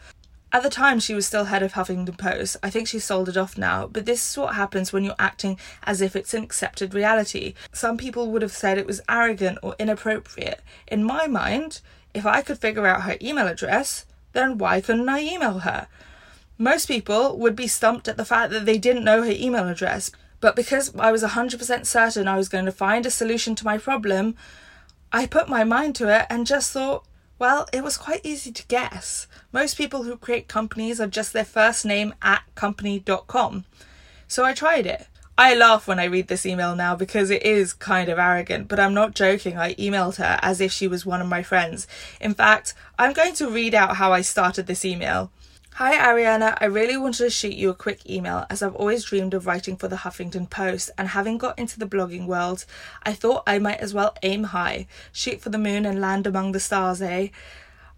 At 0.52 0.64
the 0.64 0.70
time, 0.70 1.00
she 1.00 1.14
was 1.14 1.28
still 1.28 1.46
head 1.46 1.62
of 1.62 1.74
Huffington 1.74 2.18
Post. 2.18 2.58
I 2.64 2.72
think 2.72 2.88
she 2.88 2.98
sold 2.98 3.30
it 3.30 3.38
off 3.38 3.56
now, 3.56 3.86
but 3.86 4.08
this 4.08 4.32
is 4.32 4.38
what 4.38 4.56
happens 4.56 4.92
when 4.92 5.04
you're 5.04 5.14
acting 5.20 5.60
as 5.84 6.02
if 6.02 6.16
it's 6.16 6.34
an 6.34 6.44
accepted 6.44 6.96
reality. 6.96 7.54
Some 7.72 7.98
people 7.98 8.32
would 8.32 8.42
have 8.42 8.52
said 8.52 8.78
it 8.78 8.88
was 8.88 9.02
arrogant 9.08 9.60
or 9.62 9.76
inappropriate. 9.78 10.62
In 10.88 11.04
my 11.04 11.28
mind, 11.28 11.82
if 12.14 12.26
I 12.26 12.42
could 12.42 12.60
figure 12.60 12.86
out 12.86 13.04
her 13.04 13.18
email 13.22 13.48
address, 13.48 14.06
then 14.34 14.58
why 14.58 14.82
couldn't 14.82 15.10
I 15.10 15.22
email 15.22 15.60
her? 15.60 15.88
Most 16.58 16.88
people 16.88 17.38
would 17.38 17.56
be 17.56 17.68
stumped 17.68 18.08
at 18.08 18.18
the 18.18 18.26
fact 18.26 18.52
that 18.52 18.66
they 18.66 18.78
didn't 18.78 19.06
know 19.06 19.24
her 19.24 19.32
email 19.32 19.68
address, 19.68 20.12
but 20.42 20.56
because 20.56 20.96
I 20.96 21.12
was 21.12 21.24
100% 21.24 21.86
certain 21.86 22.28
I 22.28 22.38
was 22.38 22.50
going 22.50 22.66
to 22.66 22.72
find 22.72 23.06
a 23.06 23.12
solution 23.12 23.56
to 23.56 23.66
my 23.66 23.78
problem, 23.78 24.36
I 25.12 25.26
put 25.26 25.50
my 25.50 25.64
mind 25.64 25.96
to 25.96 26.14
it 26.14 26.28
and 26.30 26.46
just 26.46 26.72
thought, 26.72 27.06
well, 27.40 27.68
it 27.72 27.84
was 27.84 27.98
quite 27.98 28.22
easy 28.26 28.52
to 28.52 28.68
guess. 28.68 29.28
Most 29.52 29.78
people 29.78 30.04
who 30.04 30.18
create 30.18 30.48
companies 30.48 31.00
are 31.00 31.08
just 31.08 31.32
their 31.32 31.46
first 31.46 31.86
name 31.86 32.14
at 32.22 32.44
company.com. 32.56 33.66
So 34.28 34.44
I 34.44 34.54
tried 34.54 34.86
it. 34.86 35.08
I 35.40 35.54
laugh 35.54 35.88
when 35.88 36.00
I 36.00 36.04
read 36.04 36.28
this 36.28 36.46
email 36.46 36.76
now 36.76 36.98
because 36.98 37.30
it 37.30 37.44
is 37.44 37.72
kind 37.72 38.10
of 38.10 38.20
arrogant, 38.20 38.68
but 38.68 38.78
I'm 38.78 38.94
not 38.94 39.16
joking. 39.16 39.58
I 39.58 39.74
emailed 39.76 40.18
her 40.18 40.38
as 40.42 40.60
if 40.60 40.70
she 40.70 40.86
was 40.86 41.06
one 41.06 41.22
of 41.22 41.30
my 41.30 41.44
friends. 41.44 41.88
In 42.20 42.34
fact, 42.34 42.74
I'm 43.00 43.14
going 43.14 43.34
to 43.36 43.50
read 43.50 43.74
out 43.74 43.96
how 43.96 44.12
I 44.12 44.20
started 44.20 44.68
this 44.68 44.84
email. 44.84 45.32
Hi 45.76 45.96
Arianna, 45.96 46.58
I 46.60 46.66
really 46.66 46.98
wanted 46.98 47.24
to 47.24 47.30
shoot 47.30 47.54
you 47.54 47.70
a 47.70 47.74
quick 47.74 48.02
email 48.10 48.46
as 48.50 48.62
I've 48.62 48.76
always 48.76 49.06
dreamed 49.06 49.34
of 49.34 49.48
writing 49.48 49.78
for 49.78 49.88
the 49.88 49.96
Huffington 49.96 50.50
Post 50.50 50.92
and 50.98 51.08
having 51.08 51.38
got 51.38 51.58
into 51.58 51.80
the 51.80 51.88
blogging 51.88 52.28
world, 52.28 52.66
I 53.04 53.14
thought 53.14 53.44
I 53.48 53.60
might 53.60 53.80
as 53.80 53.94
well 53.94 54.18
aim 54.22 54.44
high, 54.44 54.88
shoot 55.14 55.40
for 55.40 55.52
the 55.52 55.58
moon 55.58 55.86
and 55.86 56.02
land 56.02 56.28
among 56.28 56.52
the 56.52 56.60
stars, 56.60 57.02
eh? 57.02 57.30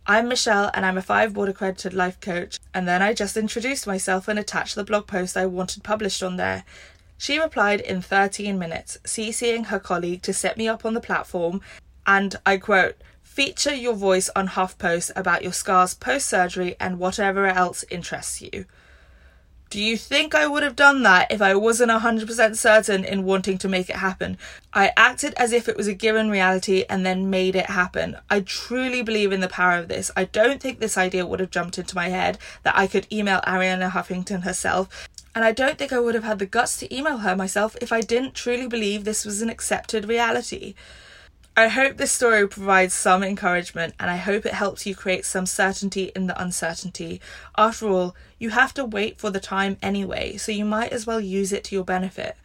I'm 0.06 0.28
Michelle 0.28 0.70
and 0.76 0.86
I'm 0.86 0.98
a 0.98 1.02
five 1.02 1.34
board 1.34 1.50
accredited 1.50 1.96
life 1.96 2.20
coach. 2.20 2.60
And 2.72 2.88
then 2.88 3.02
I 3.02 3.14
just 3.14 3.36
introduced 3.36 3.88
myself 3.88 4.28
and 4.28 4.38
attached 4.38 4.76
the 4.76 4.84
blog 4.84 5.08
post 5.08 5.36
I 5.36 5.48
wanted 5.48 5.84
published 5.84 6.22
on 6.22 6.38
there. 6.38 6.66
She 7.22 7.38
replied 7.38 7.82
in 7.82 8.01
13 8.01 8.58
minutes, 8.58 8.98
CCing 9.04 9.68
her 9.68 9.78
colleague 9.78 10.24
to 10.24 10.34
set 10.34 10.58
me 10.58 10.68
up 10.68 10.84
on 10.84 10.96
the 10.96 11.00
platform 11.00 11.62
and 12.08 12.36
I 12.48 12.58
quote, 12.58 12.96
Feature 13.22 13.75
your 13.75 13.94
voice 13.94 14.32
on 14.36 14.48
HuffPost 14.48 15.12
about 15.16 15.44
your 15.44 15.54
scars 15.54 15.94
post 15.94 16.25
surgery 16.25 16.75
and 16.80 16.98
whatever 16.98 17.46
else 17.46 17.86
interests 17.92 18.42
you. 18.42 18.66
Do 19.70 19.80
you 19.80 19.98
think 19.98 20.34
I 20.34 20.48
would 20.48 20.63
have 20.63 20.75
done 20.75 21.04
that 21.04 21.32
if 21.32 21.44
I 21.44 21.54
wasn't 21.54 21.92
100% 21.92 22.58
certain 22.58 23.06
in 23.06 23.24
wanting 23.24 23.60
to 23.60 23.70
make 23.70 23.92
it 23.92 23.98
happen? 23.98 24.40
I 24.74 24.92
acted 24.98 25.36
as 25.38 25.54
if 25.54 25.70
it 25.70 25.78
was 25.78 25.88
a 25.88 25.94
given 25.94 26.32
reality 26.32 26.86
and 26.90 27.06
then 27.06 27.30
made 27.30 27.56
it 27.56 27.68
happen. 27.68 28.18
I 28.32 28.40
truly 28.40 29.04
believe 29.04 29.32
in 29.32 29.42
the 29.42 29.48
power 29.48 29.78
of 29.78 29.90
this. 29.90 30.10
I 30.18 30.24
don't 30.24 30.60
think 30.60 30.80
this 30.80 30.98
idea 30.98 31.28
would 31.28 31.40
have 31.40 31.51
jumped 31.51 31.78
into 31.78 31.96
my 31.96 32.10
head 32.10 32.40
that 32.63 32.75
I 32.75 32.88
could 32.88 33.06
email 33.13 33.42
Arianna 33.42 33.92
Huffington 33.92 34.42
herself. 34.42 35.08
And 35.34 35.46
I 35.46 35.52
don't 35.52 35.78
think 35.78 35.94
I 35.94 36.00
would 36.00 36.16
have 36.16 36.26
had 36.26 36.40
the 36.40 36.46
guts 36.46 36.78
to 36.78 36.94
email 36.94 37.20
her 37.20 37.36
myself 37.36 37.78
if 37.82 37.92
I 37.92 38.02
didn't 38.02 38.34
truly 38.34 38.68
believe 38.68 39.04
this 39.04 39.26
was 39.26 39.42
an 39.42 39.50
accepted 39.50 40.08
reality. 40.08 40.76
I 41.56 41.68
hope 41.68 41.98
this 41.98 42.12
story 42.12 42.48
provides 42.48 42.94
some 42.94 43.24
encouragement 43.24 43.94
and 44.00 44.10
I 44.10 44.16
hope 44.16 44.46
it 44.46 44.54
helps 44.54 44.86
you 44.86 44.96
create 44.96 45.26
some 45.26 45.46
certainty 45.46 46.12
in 46.16 46.28
the 46.28 46.42
uncertainty. 46.42 47.20
After 47.58 47.88
all, 47.90 48.16
you 48.40 48.52
have 48.52 48.74
to 48.76 48.86
wait 48.86 49.20
for 49.20 49.30
the 49.30 49.40
time 49.40 49.78
anyway, 49.82 50.38
so 50.38 50.52
you 50.52 50.64
might 50.64 50.94
as 50.94 51.06
well 51.06 51.20
use 51.20 51.52
it 51.52 51.66
to 51.66 51.76
your 51.76 51.84
benefit. 51.84 52.38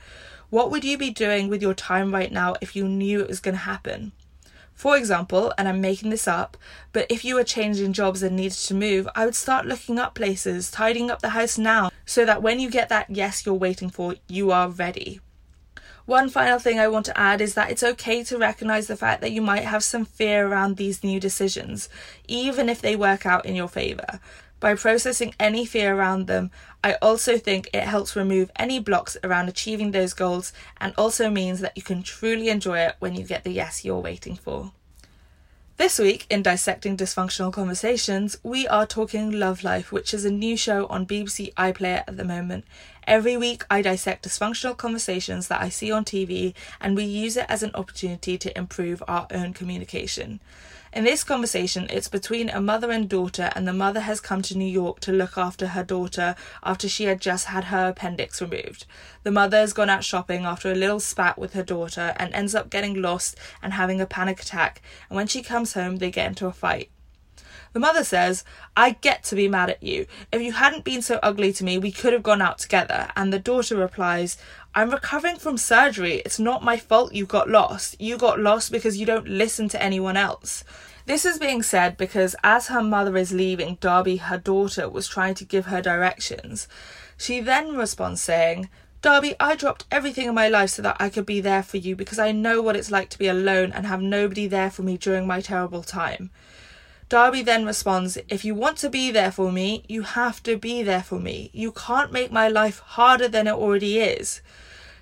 What 0.50 0.70
would 0.70 0.84
you 0.84 0.98
be 0.98 1.10
doing 1.10 1.48
with 1.48 1.62
your 1.62 1.74
time 1.74 2.12
right 2.12 2.32
now 2.32 2.56
if 2.60 2.74
you 2.74 2.88
knew 2.88 3.20
it 3.20 3.28
was 3.28 3.40
going 3.40 3.54
to 3.54 3.60
happen? 3.60 4.12
For 4.76 4.96
example, 4.96 5.54
and 5.56 5.66
I'm 5.66 5.80
making 5.80 6.10
this 6.10 6.28
up, 6.28 6.56
but 6.92 7.06
if 7.10 7.24
you 7.24 7.34
were 7.34 7.44
changing 7.44 7.94
jobs 7.94 8.22
and 8.22 8.36
needed 8.36 8.58
to 8.58 8.74
move, 8.74 9.08
I 9.14 9.24
would 9.24 9.34
start 9.34 9.64
looking 9.64 9.98
up 9.98 10.14
places, 10.14 10.70
tidying 10.70 11.10
up 11.10 11.22
the 11.22 11.30
house 11.30 11.56
now, 11.56 11.90
so 12.04 12.26
that 12.26 12.42
when 12.42 12.60
you 12.60 12.70
get 12.70 12.90
that 12.90 13.08
yes 13.08 13.46
you're 13.46 13.54
waiting 13.54 13.88
for, 13.88 14.16
you 14.28 14.50
are 14.50 14.68
ready. 14.68 15.20
One 16.04 16.28
final 16.28 16.58
thing 16.58 16.78
I 16.78 16.88
want 16.88 17.06
to 17.06 17.18
add 17.18 17.40
is 17.40 17.54
that 17.54 17.70
it's 17.70 17.82
okay 17.82 18.22
to 18.24 18.38
recognize 18.38 18.86
the 18.86 18.96
fact 18.96 19.22
that 19.22 19.32
you 19.32 19.40
might 19.42 19.64
have 19.64 19.82
some 19.82 20.04
fear 20.04 20.46
around 20.46 20.76
these 20.76 21.02
new 21.02 21.18
decisions, 21.18 21.88
even 22.28 22.68
if 22.68 22.80
they 22.80 22.94
work 22.94 23.26
out 23.26 23.46
in 23.46 23.56
your 23.56 23.68
favor. 23.68 24.20
By 24.58 24.74
processing 24.74 25.34
any 25.38 25.66
fear 25.66 25.94
around 25.94 26.26
them, 26.26 26.50
I 26.82 26.94
also 27.02 27.36
think 27.36 27.68
it 27.74 27.82
helps 27.82 28.16
remove 28.16 28.50
any 28.56 28.78
blocks 28.78 29.16
around 29.22 29.48
achieving 29.48 29.90
those 29.90 30.14
goals 30.14 30.52
and 30.80 30.94
also 30.96 31.28
means 31.28 31.60
that 31.60 31.76
you 31.76 31.82
can 31.82 32.02
truly 32.02 32.48
enjoy 32.48 32.78
it 32.78 32.96
when 32.98 33.14
you 33.14 33.24
get 33.24 33.44
the 33.44 33.52
yes 33.52 33.84
you're 33.84 34.00
waiting 34.00 34.36
for. 34.36 34.72
This 35.76 35.98
week 35.98 36.24
in 36.30 36.42
Dissecting 36.42 36.96
Dysfunctional 36.96 37.52
Conversations, 37.52 38.38
we 38.42 38.66
are 38.66 38.86
talking 38.86 39.30
Love 39.30 39.62
Life, 39.62 39.92
which 39.92 40.14
is 40.14 40.24
a 40.24 40.30
new 40.30 40.56
show 40.56 40.86
on 40.86 41.04
BBC 41.04 41.52
iPlayer 41.52 42.02
at 42.08 42.16
the 42.16 42.24
moment. 42.24 42.64
Every 43.06 43.36
week, 43.36 43.62
I 43.70 43.82
dissect 43.82 44.26
dysfunctional 44.26 44.76
conversations 44.76 45.46
that 45.46 45.60
I 45.62 45.68
see 45.68 45.92
on 45.92 46.04
TV, 46.04 46.54
and 46.80 46.96
we 46.96 47.04
use 47.04 47.36
it 47.36 47.46
as 47.48 47.62
an 47.62 47.70
opportunity 47.74 48.36
to 48.36 48.58
improve 48.58 49.00
our 49.06 49.28
own 49.30 49.52
communication. 49.52 50.40
In 50.92 51.04
this 51.04 51.22
conversation, 51.22 51.86
it's 51.88 52.08
between 52.08 52.50
a 52.50 52.60
mother 52.60 52.90
and 52.90 53.08
daughter, 53.08 53.52
and 53.54 53.68
the 53.68 53.72
mother 53.72 54.00
has 54.00 54.20
come 54.20 54.42
to 54.42 54.58
New 54.58 54.64
York 54.64 54.98
to 55.00 55.12
look 55.12 55.38
after 55.38 55.68
her 55.68 55.84
daughter 55.84 56.34
after 56.64 56.88
she 56.88 57.04
had 57.04 57.20
just 57.20 57.46
had 57.46 57.64
her 57.64 57.90
appendix 57.90 58.42
removed. 58.42 58.86
The 59.22 59.30
mother 59.30 59.58
has 59.58 59.72
gone 59.72 59.90
out 59.90 60.02
shopping 60.02 60.44
after 60.44 60.72
a 60.72 60.74
little 60.74 60.98
spat 60.98 61.38
with 61.38 61.52
her 61.52 61.62
daughter 61.62 62.12
and 62.16 62.34
ends 62.34 62.56
up 62.56 62.70
getting 62.70 63.00
lost 63.00 63.38
and 63.62 63.74
having 63.74 64.00
a 64.00 64.06
panic 64.06 64.42
attack, 64.42 64.82
and 65.08 65.16
when 65.16 65.28
she 65.28 65.42
comes 65.42 65.74
home, 65.74 65.98
they 65.98 66.10
get 66.10 66.26
into 66.26 66.46
a 66.46 66.52
fight. 66.52 66.90
The 67.72 67.80
mother 67.80 68.04
says, 68.04 68.44
I 68.76 68.90
get 68.90 69.24
to 69.24 69.34
be 69.34 69.48
mad 69.48 69.70
at 69.70 69.82
you. 69.82 70.06
If 70.32 70.42
you 70.42 70.52
hadn't 70.52 70.84
been 70.84 71.02
so 71.02 71.18
ugly 71.22 71.52
to 71.54 71.64
me, 71.64 71.78
we 71.78 71.92
could 71.92 72.12
have 72.12 72.22
gone 72.22 72.42
out 72.42 72.58
together. 72.58 73.08
And 73.16 73.32
the 73.32 73.38
daughter 73.38 73.76
replies, 73.76 74.38
I'm 74.74 74.90
recovering 74.90 75.36
from 75.36 75.56
surgery. 75.56 76.22
It's 76.24 76.38
not 76.38 76.64
my 76.64 76.76
fault 76.76 77.14
you 77.14 77.26
got 77.26 77.48
lost. 77.48 78.00
You 78.00 78.18
got 78.18 78.40
lost 78.40 78.72
because 78.72 78.98
you 78.98 79.06
don't 79.06 79.28
listen 79.28 79.68
to 79.70 79.82
anyone 79.82 80.16
else. 80.16 80.64
This 81.06 81.24
is 81.24 81.38
being 81.38 81.62
said 81.62 81.96
because 81.96 82.34
as 82.42 82.66
her 82.66 82.82
mother 82.82 83.16
is 83.16 83.32
leaving, 83.32 83.78
Darby, 83.80 84.16
her 84.16 84.38
daughter, 84.38 84.88
was 84.88 85.06
trying 85.06 85.34
to 85.36 85.44
give 85.44 85.66
her 85.66 85.80
directions. 85.80 86.66
She 87.16 87.40
then 87.40 87.76
responds 87.76 88.20
saying, 88.20 88.68
Darby, 89.02 89.36
I 89.38 89.54
dropped 89.54 89.84
everything 89.90 90.26
in 90.26 90.34
my 90.34 90.48
life 90.48 90.70
so 90.70 90.82
that 90.82 90.96
I 90.98 91.08
could 91.08 91.24
be 91.24 91.40
there 91.40 91.62
for 91.62 91.76
you 91.76 91.94
because 91.94 92.18
I 92.18 92.32
know 92.32 92.60
what 92.60 92.74
it's 92.74 92.90
like 92.90 93.08
to 93.10 93.18
be 93.18 93.28
alone 93.28 93.70
and 93.70 93.86
have 93.86 94.02
nobody 94.02 94.48
there 94.48 94.70
for 94.70 94.82
me 94.82 94.96
during 94.96 95.28
my 95.28 95.40
terrible 95.40 95.84
time. 95.84 96.30
Darby 97.08 97.42
then 97.42 97.64
responds, 97.64 98.18
If 98.28 98.44
you 98.44 98.54
want 98.54 98.78
to 98.78 98.90
be 98.90 99.12
there 99.12 99.30
for 99.30 99.52
me, 99.52 99.84
you 99.88 100.02
have 100.02 100.42
to 100.42 100.56
be 100.56 100.82
there 100.82 101.02
for 101.02 101.20
me. 101.20 101.50
You 101.52 101.70
can't 101.70 102.12
make 102.12 102.32
my 102.32 102.48
life 102.48 102.80
harder 102.80 103.28
than 103.28 103.46
it 103.46 103.52
already 103.52 104.00
is. 104.00 104.40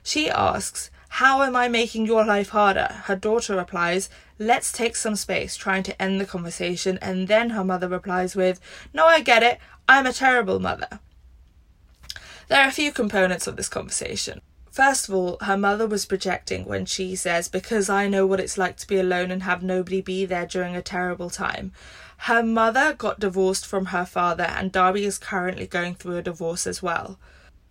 She 0.03 0.29
asks, 0.29 0.91
How 1.09 1.43
am 1.43 1.57
I 1.57 1.69
making 1.69 2.05
your 2.05 2.25
life 2.25 2.51
harder? 2.51 2.89
Her 3.05 3.17
daughter 3.17 3.57
replies, 3.57 4.11
Let's 4.39 4.71
take 4.71 4.97
some 4.97 5.17
space, 5.17 5.57
trying 5.57 5.83
to 5.85 6.03
end 6.03 6.21
the 6.21 6.27
conversation, 6.27 6.99
and 7.01 7.27
then 7.27 7.51
her 7.51 7.65
mother 7.65 7.89
replies 7.89 8.37
with, 8.37 8.61
No, 8.93 9.07
I 9.07 9.21
get 9.21 9.43
it. 9.43 9.59
I'm 9.89 10.07
a 10.07 10.13
terrible 10.13 10.61
mother. 10.61 11.01
There 12.49 12.63
are 12.63 12.69
a 12.69 12.73
few 12.73 12.93
components 12.93 13.47
of 13.47 13.57
this 13.57 13.71
conversation. 13.71 14.43
First 14.75 15.09
of 15.09 15.15
all, 15.15 15.37
her 15.43 15.57
mother 15.57 15.87
was 15.87 16.05
projecting 16.05 16.65
when 16.65 16.85
she 16.85 17.15
says, 17.15 17.47
Because 17.47 17.89
I 17.89 18.09
know 18.09 18.27
what 18.27 18.41
it's 18.41 18.59
like 18.59 18.77
to 18.79 18.89
be 18.89 18.99
alone 18.99 19.31
and 19.31 19.45
have 19.45 19.63
nobody 19.63 20.01
be 20.01 20.27
there 20.27 20.47
during 20.47 20.75
a 20.75 20.83
terrible 20.83 21.31
time. 21.31 21.71
Her 22.17 22.43
mother 22.43 22.93
got 22.93 23.21
divorced 23.21 23.65
from 23.65 23.87
her 23.87 24.05
father, 24.05 24.43
and 24.43 24.73
Darby 24.73 25.05
is 25.05 25.17
currently 25.17 25.69
going 25.69 25.95
through 25.95 26.17
a 26.17 26.23
divorce 26.23 26.67
as 26.67 26.83
well 26.83 27.21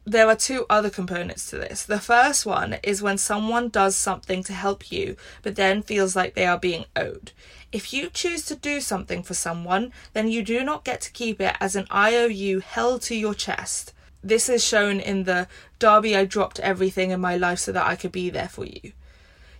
there 0.05 0.27
are 0.27 0.35
two 0.35 0.65
other 0.69 0.89
components 0.89 1.49
to 1.49 1.57
this. 1.57 1.83
The 1.83 1.99
first 1.99 2.45
one 2.45 2.77
is 2.83 3.01
when 3.01 3.17
someone 3.17 3.69
does 3.69 3.95
something 3.95 4.43
to 4.43 4.53
help 4.53 4.91
you, 4.91 5.15
but 5.41 5.55
then 5.55 5.81
feels 5.81 6.15
like 6.15 6.33
they 6.33 6.45
are 6.45 6.59
being 6.59 6.85
owed. 6.95 7.31
If 7.71 7.93
you 7.93 8.09
choose 8.09 8.43
to 8.45 8.55
do 8.55 8.81
something 8.81 9.23
for 9.23 9.33
someone, 9.33 9.93
then 10.11 10.27
you 10.27 10.43
do 10.43 10.63
not 10.63 10.83
get 10.83 10.99
to 11.01 11.11
keep 11.11 11.39
it 11.39 11.55
as 11.59 11.75
an 11.75 11.87
IOU 11.89 12.59
held 12.59 13.01
to 13.03 13.15
your 13.15 13.33
chest. 13.33 13.93
This 14.23 14.47
is 14.47 14.63
shown 14.63 15.01
in 15.01 15.25
the 15.25 15.47
Darby, 15.79 16.15
I 16.15 16.23
dropped 16.23 16.59
everything 16.61 17.11
in 17.11 17.19
my 17.19 17.35
life 17.35 17.59
so 17.59 17.73
that 17.73 17.85
I 17.85 17.97
could 17.97 18.13
be 18.13 18.29
there 18.29 18.47
for 18.47 18.65
you. 18.65 18.93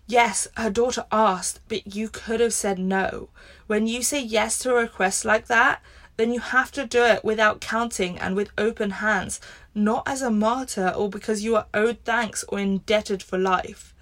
Yes, 0.07 0.47
her 0.55 0.69
daughter 0.69 1.05
asked, 1.11 1.59
but 1.67 1.95
you 1.95 2.07
could 2.07 2.39
have 2.39 2.53
said 2.53 2.79
no. 2.79 3.29
When 3.67 3.87
you 3.87 4.01
say 4.01 4.21
yes 4.21 4.57
to 4.59 4.71
a 4.71 4.81
request 4.81 5.25
like 5.25 5.47
that, 5.47 5.81
then 6.15 6.31
you 6.31 6.39
have 6.39 6.71
to 6.73 6.85
do 6.85 7.03
it 7.03 7.25
without 7.25 7.59
counting 7.59 8.17
and 8.19 8.35
with 8.35 8.51
open 8.57 8.91
hands, 8.91 9.41
not 9.75 10.03
as 10.07 10.21
a 10.21 10.29
martyr 10.31 10.89
or 10.89 11.09
because 11.09 11.43
you 11.43 11.55
are 11.55 11.67
owed 11.73 11.99
thanks 12.05 12.45
or 12.47 12.59
indebted 12.59 13.21
for 13.21 13.37
life. 13.37 13.93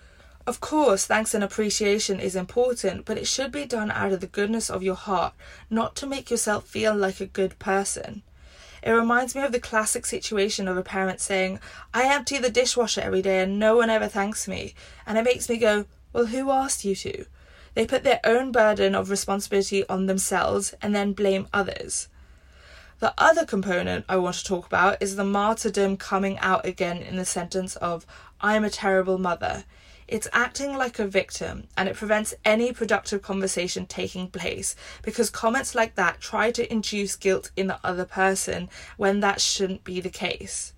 Of 0.46 0.60
course, 0.60 1.06
thanks 1.06 1.34
and 1.34 1.44
appreciation 1.44 2.20
is 2.20 2.36
important, 2.36 3.06
but 3.06 3.18
it 3.18 3.28
should 3.28 3.52
be 3.52 3.66
done 3.66 3.90
out 3.90 4.12
of 4.12 4.20
the 4.20 4.28
goodness 4.28 4.70
of 4.70 4.84
your 4.84 4.96
heart, 4.96 5.34
not 5.70 5.96
to 5.98 6.08
make 6.08 6.30
yourself 6.30 6.68
feel 6.68 6.96
like 6.96 7.20
a 7.20 7.26
good 7.26 7.58
person. 7.58 8.24
It 8.84 8.92
reminds 8.92 9.36
me 9.36 9.44
of 9.44 9.52
the 9.52 9.60
classic 9.60 10.06
situation 10.06 10.68
of 10.68 10.78
a 10.78 10.84
parent 10.84 11.20
saying, 11.20 11.60
I 11.94 12.14
empty 12.14 12.38
the 12.38 12.50
dishwasher 12.50 13.02
every 13.02 13.22
day 13.22 13.40
and 13.40 13.60
no 13.60 13.76
one 13.78 13.90
ever 13.90 14.08
thanks 14.08 14.48
me. 14.48 14.74
And 15.06 15.18
it 15.18 15.24
makes 15.24 15.50
me 15.50 15.58
go, 15.58 15.86
Well, 16.14 16.28
who 16.28 16.50
asked 16.52 16.84
you 16.84 16.96
to? 16.96 17.26
They 17.74 17.86
put 17.86 18.04
their 18.04 18.20
own 18.24 18.52
burden 18.52 18.96
of 18.96 19.10
responsibility 19.10 19.88
on 19.88 20.08
themselves 20.08 20.74
and 20.82 20.96
then 20.96 21.14
blame 21.14 21.48
others. 21.54 22.08
The 23.00 23.14
other 23.18 23.46
component 23.46 24.06
I 24.08 24.18
want 24.18 24.36
to 24.36 24.44
talk 24.44 24.68
about 24.68 25.02
is 25.02 25.16
the 25.16 25.24
martyrdom 25.24 25.98
coming 25.98 26.38
out 26.40 26.66
again 26.66 26.98
in 26.98 27.16
the 27.16 27.26
sentence 27.26 27.76
of, 27.78 28.06
I'm 28.42 28.64
a 28.64 28.70
terrible 28.70 29.18
mother. 29.18 29.64
It's 30.12 30.28
acting 30.34 30.76
like 30.78 31.00
a 31.00 31.08
victim 31.08 31.68
and 31.78 31.88
it 31.88 31.96
prevents 31.96 32.34
any 32.44 32.74
productive 32.74 33.22
conversation 33.22 33.86
taking 33.86 34.28
place 34.28 34.76
because 35.04 35.30
comments 35.30 35.74
like 35.74 35.96
that 35.96 36.20
try 36.20 36.52
to 36.52 36.70
induce 36.70 37.16
guilt 37.16 37.50
in 37.56 37.68
the 37.68 37.80
other 37.82 38.04
person 38.04 38.68
when 38.98 39.22
that 39.22 39.40
shouldn't 39.40 39.86
be 39.86 40.02
the 40.02 40.10
case. 40.10 40.74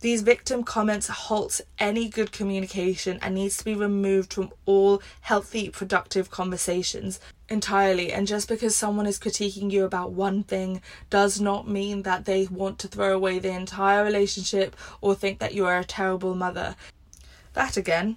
These 0.00 0.22
victim 0.22 0.64
comments 0.64 1.08
halt 1.08 1.60
any 1.78 2.08
good 2.08 2.32
communication 2.32 3.18
and 3.20 3.34
needs 3.34 3.58
to 3.58 3.66
be 3.66 3.74
removed 3.74 4.32
from 4.32 4.50
all 4.64 5.02
healthy, 5.20 5.68
productive 5.68 6.30
conversations 6.30 7.20
entirely. 7.50 8.10
And 8.10 8.26
just 8.26 8.48
because 8.48 8.74
someone 8.74 9.04
is 9.04 9.18
critiquing 9.18 9.70
you 9.70 9.84
about 9.84 10.12
one 10.12 10.42
thing 10.42 10.80
does 11.10 11.38
not 11.38 11.68
mean 11.68 12.04
that 12.04 12.24
they 12.24 12.46
want 12.46 12.78
to 12.78 12.88
throw 12.88 13.14
away 13.14 13.40
the 13.40 13.50
entire 13.50 14.02
relationship 14.02 14.74
or 15.02 15.14
think 15.14 15.38
that 15.38 15.52
you 15.52 15.66
are 15.66 15.80
a 15.80 15.84
terrible 15.84 16.34
mother. 16.34 16.76
That 17.52 17.76
again 17.76 18.16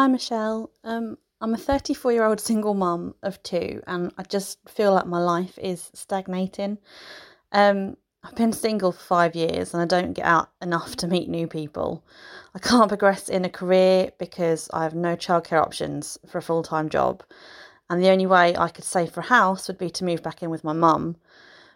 Hi, 0.00 0.06
Michelle. 0.06 0.70
Um, 0.82 1.18
I'm 1.42 1.52
a 1.52 1.58
34 1.58 2.12
year 2.12 2.24
old 2.24 2.40
single 2.40 2.72
mum 2.72 3.14
of 3.22 3.42
two, 3.42 3.82
and 3.86 4.10
I 4.16 4.22
just 4.22 4.58
feel 4.66 4.94
like 4.94 5.06
my 5.06 5.18
life 5.18 5.58
is 5.58 5.90
stagnating. 5.92 6.78
Um, 7.52 7.98
I've 8.24 8.34
been 8.34 8.54
single 8.54 8.92
for 8.92 8.98
five 8.98 9.34
years 9.34 9.74
and 9.74 9.82
I 9.82 9.84
don't 9.84 10.14
get 10.14 10.24
out 10.24 10.52
enough 10.62 10.96
to 10.96 11.06
meet 11.06 11.28
new 11.28 11.46
people. 11.46 12.02
I 12.54 12.60
can't 12.60 12.88
progress 12.88 13.28
in 13.28 13.44
a 13.44 13.50
career 13.50 14.10
because 14.18 14.70
I 14.72 14.84
have 14.84 14.94
no 14.94 15.16
childcare 15.16 15.60
options 15.60 16.16
for 16.26 16.38
a 16.38 16.42
full 16.42 16.62
time 16.62 16.88
job. 16.88 17.22
And 17.90 18.02
the 18.02 18.08
only 18.08 18.24
way 18.26 18.56
I 18.56 18.70
could 18.70 18.84
save 18.84 19.10
for 19.10 19.20
a 19.20 19.24
house 19.24 19.68
would 19.68 19.76
be 19.76 19.90
to 19.90 20.04
move 20.06 20.22
back 20.22 20.42
in 20.42 20.48
with 20.48 20.64
my 20.64 20.72
mum. 20.72 21.16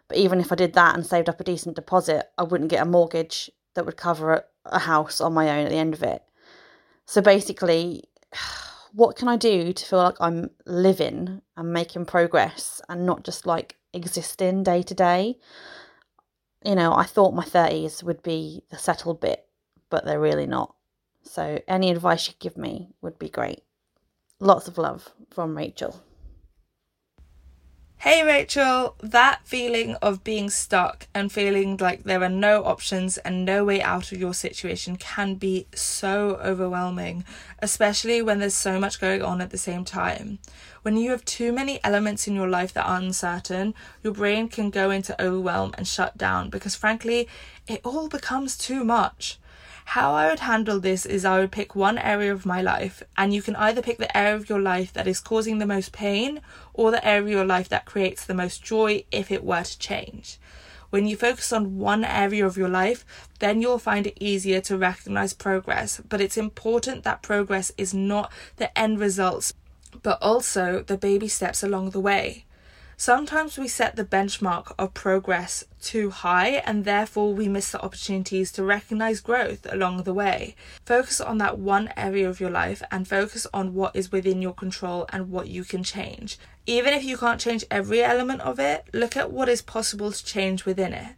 But 0.08 0.16
even 0.16 0.40
if 0.40 0.50
I 0.50 0.54
did 0.54 0.72
that 0.72 0.94
and 0.94 1.04
saved 1.04 1.28
up 1.28 1.40
a 1.40 1.44
decent 1.44 1.76
deposit, 1.76 2.30
I 2.38 2.44
wouldn't 2.44 2.70
get 2.70 2.80
a 2.87 2.90
mortgage 2.90 3.50
that 3.74 3.84
would 3.84 3.98
cover 3.98 4.46
a 4.64 4.78
house 4.78 5.20
on 5.20 5.34
my 5.34 5.50
own 5.50 5.66
at 5.66 5.70
the 5.70 5.76
end 5.76 5.92
of 5.92 6.02
it. 6.02 6.22
So 7.06 7.20
basically, 7.20 8.04
what 8.92 9.16
can 9.16 9.28
I 9.28 9.36
do 9.36 9.72
to 9.72 9.84
feel 9.84 9.98
like 9.98 10.16
I'm 10.20 10.50
living 10.66 11.42
and 11.56 11.72
making 11.72 12.06
progress 12.06 12.80
and 12.88 13.04
not 13.04 13.24
just 13.24 13.44
like 13.46 13.76
existing 13.92 14.62
day 14.62 14.82
to 14.82 14.94
day? 14.94 15.38
You 16.64 16.76
know, 16.76 16.94
I 16.94 17.04
thought 17.04 17.34
my 17.34 17.44
30s 17.44 18.02
would 18.02 18.22
be 18.22 18.62
the 18.70 18.78
settled 18.78 19.20
bit, 19.20 19.46
but 19.90 20.04
they're 20.04 20.20
really 20.20 20.46
not. 20.46 20.74
So, 21.22 21.60
any 21.66 21.90
advice 21.90 22.28
you 22.28 22.34
give 22.38 22.56
me 22.56 22.90
would 23.00 23.18
be 23.18 23.28
great. 23.28 23.62
Lots 24.40 24.68
of 24.68 24.78
love 24.78 25.12
from 25.30 25.56
Rachel. 25.56 26.03
Hey 28.04 28.22
Rachel, 28.22 28.96
that 29.00 29.40
feeling 29.46 29.94
of 30.02 30.22
being 30.22 30.50
stuck 30.50 31.06
and 31.14 31.32
feeling 31.32 31.78
like 31.78 32.04
there 32.04 32.22
are 32.22 32.28
no 32.28 32.62
options 32.62 33.16
and 33.16 33.46
no 33.46 33.64
way 33.64 33.80
out 33.80 34.12
of 34.12 34.20
your 34.20 34.34
situation 34.34 34.96
can 34.96 35.36
be 35.36 35.68
so 35.74 36.38
overwhelming, 36.44 37.24
especially 37.60 38.20
when 38.20 38.40
there's 38.40 38.52
so 38.52 38.78
much 38.78 39.00
going 39.00 39.22
on 39.22 39.40
at 39.40 39.48
the 39.48 39.56
same 39.56 39.86
time. 39.86 40.38
When 40.82 40.98
you 40.98 41.12
have 41.12 41.24
too 41.24 41.50
many 41.50 41.82
elements 41.82 42.28
in 42.28 42.34
your 42.34 42.46
life 42.46 42.74
that 42.74 42.84
are 42.84 42.98
uncertain, 42.98 43.72
your 44.02 44.12
brain 44.12 44.50
can 44.50 44.68
go 44.68 44.90
into 44.90 45.18
overwhelm 45.18 45.72
and 45.78 45.88
shut 45.88 46.18
down 46.18 46.50
because, 46.50 46.74
frankly, 46.74 47.26
it 47.66 47.80
all 47.84 48.08
becomes 48.08 48.58
too 48.58 48.84
much. 48.84 49.38
How 49.84 50.14
I 50.14 50.28
would 50.28 50.40
handle 50.40 50.80
this 50.80 51.06
is 51.06 51.24
I 51.24 51.38
would 51.38 51.52
pick 51.52 51.76
one 51.76 51.98
area 51.98 52.32
of 52.32 52.44
my 52.44 52.60
life, 52.60 53.02
and 53.16 53.32
you 53.32 53.42
can 53.42 53.54
either 53.56 53.80
pick 53.80 53.98
the 53.98 54.16
area 54.16 54.34
of 54.34 54.48
your 54.48 54.60
life 54.60 54.92
that 54.92 55.06
is 55.06 55.20
causing 55.20 55.58
the 55.58 55.66
most 55.66 55.92
pain 55.92 56.40
or 56.72 56.90
the 56.90 57.06
area 57.06 57.22
of 57.22 57.28
your 57.28 57.44
life 57.44 57.68
that 57.68 57.84
creates 57.84 58.24
the 58.24 58.34
most 58.34 58.64
joy 58.64 59.04
if 59.12 59.30
it 59.30 59.44
were 59.44 59.62
to 59.62 59.78
change. 59.78 60.38
When 60.90 61.06
you 61.06 61.16
focus 61.16 61.52
on 61.52 61.78
one 61.78 62.04
area 62.04 62.46
of 62.46 62.56
your 62.56 62.68
life, 62.68 63.04
then 63.40 63.60
you'll 63.60 63.78
find 63.78 64.06
it 64.06 64.18
easier 64.20 64.60
to 64.62 64.78
recognize 64.78 65.32
progress. 65.32 66.00
But 66.08 66.20
it's 66.20 66.36
important 66.36 67.04
that 67.04 67.22
progress 67.22 67.72
is 67.76 67.92
not 67.92 68.32
the 68.56 68.76
end 68.78 69.00
results, 69.00 69.52
but 70.02 70.18
also 70.22 70.82
the 70.82 70.96
baby 70.96 71.28
steps 71.28 71.62
along 71.62 71.90
the 71.90 72.00
way. 72.00 72.44
Sometimes 72.96 73.58
we 73.58 73.66
set 73.66 73.96
the 73.96 74.04
benchmark 74.04 74.72
of 74.78 74.94
progress 74.94 75.64
too 75.84 76.10
high 76.10 76.62
and 76.66 76.84
therefore 76.84 77.32
we 77.32 77.46
miss 77.46 77.70
the 77.70 77.80
opportunities 77.80 78.50
to 78.52 78.64
recognize 78.64 79.20
growth 79.20 79.66
along 79.70 80.02
the 80.02 80.14
way. 80.14 80.56
Focus 80.84 81.20
on 81.20 81.38
that 81.38 81.58
one 81.58 81.92
area 81.96 82.28
of 82.28 82.40
your 82.40 82.50
life 82.50 82.82
and 82.90 83.06
focus 83.06 83.46
on 83.54 83.74
what 83.74 83.94
is 83.94 84.10
within 84.10 84.42
your 84.42 84.54
control 84.54 85.06
and 85.12 85.30
what 85.30 85.48
you 85.48 85.62
can 85.62 85.84
change. 85.84 86.38
Even 86.66 86.94
if 86.94 87.04
you 87.04 87.16
can't 87.16 87.40
change 87.40 87.64
every 87.70 88.02
element 88.02 88.40
of 88.40 88.58
it, 88.58 88.86
look 88.92 89.16
at 89.16 89.30
what 89.30 89.48
is 89.48 89.62
possible 89.62 90.10
to 90.10 90.24
change 90.24 90.64
within 90.64 90.92
it. 90.92 91.14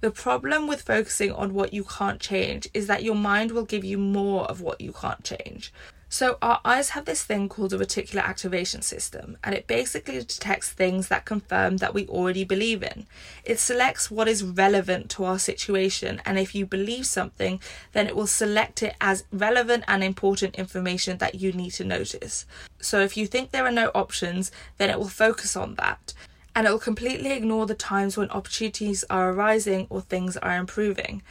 The 0.00 0.10
problem 0.10 0.66
with 0.66 0.82
focusing 0.82 1.32
on 1.32 1.52
what 1.52 1.74
you 1.74 1.84
can't 1.84 2.20
change 2.20 2.68
is 2.72 2.86
that 2.86 3.02
your 3.02 3.14
mind 3.14 3.50
will 3.50 3.64
give 3.64 3.84
you 3.84 3.98
more 3.98 4.44
of 4.44 4.60
what 4.60 4.80
you 4.80 4.92
can't 4.92 5.24
change. 5.24 5.72
So, 6.12 6.38
our 6.42 6.60
eyes 6.64 6.90
have 6.90 7.04
this 7.04 7.22
thing 7.22 7.48
called 7.48 7.72
a 7.72 7.78
reticular 7.78 8.24
activation 8.24 8.82
system, 8.82 9.38
and 9.44 9.54
it 9.54 9.68
basically 9.68 10.18
detects 10.18 10.68
things 10.68 11.06
that 11.06 11.24
confirm 11.24 11.76
that 11.76 11.94
we 11.94 12.08
already 12.08 12.42
believe 12.42 12.82
in. 12.82 13.06
It 13.44 13.60
selects 13.60 14.10
what 14.10 14.26
is 14.26 14.42
relevant 14.42 15.08
to 15.10 15.24
our 15.24 15.38
situation, 15.38 16.20
and 16.24 16.36
if 16.36 16.52
you 16.52 16.66
believe 16.66 17.06
something, 17.06 17.60
then 17.92 18.08
it 18.08 18.16
will 18.16 18.26
select 18.26 18.82
it 18.82 18.96
as 19.00 19.22
relevant 19.30 19.84
and 19.86 20.02
important 20.02 20.56
information 20.56 21.18
that 21.18 21.36
you 21.36 21.52
need 21.52 21.70
to 21.74 21.84
notice. 21.84 22.44
So, 22.80 22.98
if 22.98 23.16
you 23.16 23.28
think 23.28 23.52
there 23.52 23.64
are 23.64 23.70
no 23.70 23.92
options, 23.94 24.50
then 24.78 24.90
it 24.90 24.98
will 24.98 25.08
focus 25.08 25.54
on 25.54 25.76
that. 25.76 26.12
And 26.56 26.66
it 26.66 26.70
will 26.70 26.80
completely 26.80 27.30
ignore 27.30 27.66
the 27.66 27.76
times 27.76 28.16
when 28.16 28.30
opportunities 28.30 29.04
are 29.08 29.30
arising 29.30 29.86
or 29.88 30.00
things 30.00 30.36
are 30.36 30.56
improving. 30.56 31.22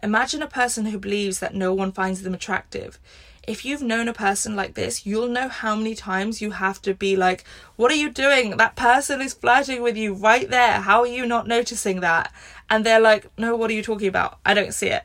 Imagine 0.00 0.42
a 0.42 0.46
person 0.46 0.86
who 0.86 0.98
believes 0.98 1.40
that 1.40 1.56
no 1.56 1.74
one 1.74 1.90
finds 1.90 2.22
them 2.22 2.34
attractive 2.34 3.00
if 3.48 3.64
you've 3.64 3.82
known 3.82 4.08
a 4.08 4.12
person 4.12 4.54
like 4.54 4.74
this, 4.74 5.06
you'll 5.06 5.28
know 5.28 5.48
how 5.48 5.74
many 5.74 5.94
times 5.94 6.42
you 6.42 6.50
have 6.52 6.82
to 6.82 6.94
be 6.94 7.16
like, 7.16 7.44
What 7.76 7.90
are 7.90 7.96
you 7.96 8.10
doing? 8.10 8.56
That 8.56 8.76
person 8.76 9.20
is 9.20 9.34
flirting 9.34 9.82
with 9.82 9.96
you 9.96 10.12
right 10.14 10.48
there. 10.48 10.80
How 10.82 11.00
are 11.00 11.06
you 11.06 11.26
not 11.26 11.48
noticing 11.48 12.00
that? 12.00 12.32
And 12.68 12.84
they're 12.84 13.00
like, 13.00 13.26
No, 13.38 13.56
what 13.56 13.70
are 13.70 13.74
you 13.74 13.82
talking 13.82 14.08
about? 14.08 14.38
I 14.44 14.54
don't 14.54 14.74
see 14.74 14.88
it. 14.88 15.04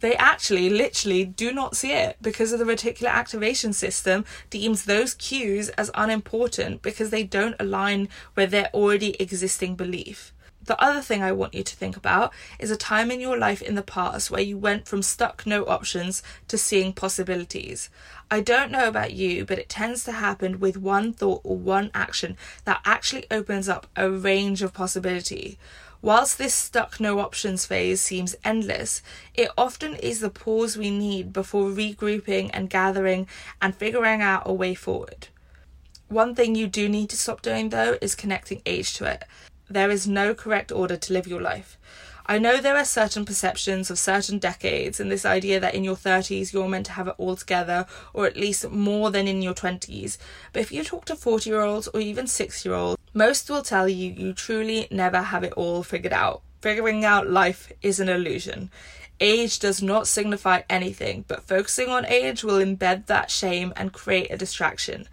they 0.00 0.14
actually 0.16 0.70
literally 0.70 1.24
do 1.24 1.52
not 1.52 1.76
see 1.76 1.92
it 1.92 2.16
because 2.22 2.52
of 2.52 2.58
the 2.58 2.64
reticular 2.64 3.08
activation 3.10 3.72
system 3.72 4.24
deems 4.50 4.84
those 4.84 5.14
cues 5.14 5.68
as 5.70 5.90
unimportant 5.94 6.82
because 6.82 7.10
they 7.10 7.24
don't 7.24 7.56
align 7.58 8.08
with 8.36 8.50
their 8.50 8.70
already 8.72 9.20
existing 9.20 9.74
belief. 9.74 10.32
The 10.68 10.84
other 10.84 11.00
thing 11.00 11.22
I 11.22 11.32
want 11.32 11.54
you 11.54 11.62
to 11.62 11.76
think 11.76 11.96
about 11.96 12.30
is 12.58 12.70
a 12.70 12.76
time 12.76 13.10
in 13.10 13.20
your 13.20 13.38
life 13.38 13.62
in 13.62 13.74
the 13.74 13.80
past 13.82 14.30
where 14.30 14.42
you 14.42 14.58
went 14.58 14.86
from 14.86 15.00
stuck 15.00 15.46
no 15.46 15.64
options 15.64 16.22
to 16.46 16.58
seeing 16.58 16.92
possibilities. 16.92 17.88
I 18.30 18.42
don't 18.42 18.70
know 18.70 18.86
about 18.86 19.14
you, 19.14 19.46
but 19.46 19.58
it 19.58 19.70
tends 19.70 20.04
to 20.04 20.12
happen 20.12 20.60
with 20.60 20.76
one 20.76 21.14
thought 21.14 21.40
or 21.42 21.56
one 21.56 21.90
action 21.94 22.36
that 22.66 22.82
actually 22.84 23.24
opens 23.30 23.66
up 23.66 23.86
a 23.96 24.10
range 24.10 24.60
of 24.60 24.74
possibility. 24.74 25.58
Whilst 26.02 26.36
this 26.36 26.52
stuck 26.52 27.00
no 27.00 27.18
options 27.18 27.64
phase 27.64 28.02
seems 28.02 28.36
endless, 28.44 29.00
it 29.32 29.48
often 29.56 29.94
is 29.94 30.20
the 30.20 30.28
pause 30.28 30.76
we 30.76 30.90
need 30.90 31.32
before 31.32 31.70
regrouping 31.70 32.50
and 32.52 32.68
gathering 32.68 33.26
and 33.62 33.74
figuring 33.74 34.20
out 34.20 34.42
a 34.44 34.52
way 34.52 34.74
forward. 34.74 35.28
One 36.08 36.34
thing 36.34 36.54
you 36.54 36.66
do 36.66 36.90
need 36.90 37.08
to 37.08 37.16
stop 37.16 37.40
doing 37.40 37.70
though 37.70 37.96
is 38.02 38.14
connecting 38.14 38.60
age 38.66 38.92
to 38.98 39.06
it. 39.06 39.24
There 39.70 39.90
is 39.90 40.06
no 40.06 40.34
correct 40.34 40.72
order 40.72 40.96
to 40.96 41.12
live 41.12 41.26
your 41.26 41.42
life. 41.42 41.76
I 42.30 42.38
know 42.38 42.58
there 42.58 42.76
are 42.76 42.84
certain 42.84 43.24
perceptions 43.24 43.90
of 43.90 43.98
certain 43.98 44.38
decades 44.38 45.00
and 45.00 45.10
this 45.10 45.24
idea 45.24 45.60
that 45.60 45.74
in 45.74 45.84
your 45.84 45.96
30s 45.96 46.52
you're 46.52 46.68
meant 46.68 46.86
to 46.86 46.92
have 46.92 47.08
it 47.08 47.14
all 47.16 47.36
together, 47.36 47.86
or 48.12 48.26
at 48.26 48.36
least 48.36 48.70
more 48.70 49.10
than 49.10 49.26
in 49.26 49.40
your 49.40 49.54
20s. 49.54 50.18
But 50.52 50.60
if 50.60 50.72
you 50.72 50.84
talk 50.84 51.04
to 51.06 51.16
40 51.16 51.48
year 51.50 51.60
olds 51.60 51.88
or 51.88 52.00
even 52.00 52.26
6 52.26 52.64
year 52.64 52.74
olds, 52.74 53.00
most 53.14 53.48
will 53.48 53.62
tell 53.62 53.88
you 53.88 54.12
you 54.12 54.32
truly 54.32 54.88
never 54.90 55.22
have 55.22 55.44
it 55.44 55.54
all 55.54 55.82
figured 55.82 56.12
out. 56.12 56.42
Figuring 56.60 57.04
out 57.04 57.30
life 57.30 57.72
is 57.82 58.00
an 58.00 58.08
illusion. 58.08 58.70
Age 59.20 59.58
does 59.58 59.82
not 59.82 60.06
signify 60.06 60.62
anything, 60.70 61.24
but 61.28 61.42
focusing 61.42 61.88
on 61.88 62.06
age 62.06 62.44
will 62.44 62.64
embed 62.64 63.06
that 63.06 63.30
shame 63.30 63.72
and 63.76 63.92
create 63.92 64.30
a 64.30 64.36
distraction. 64.36 65.08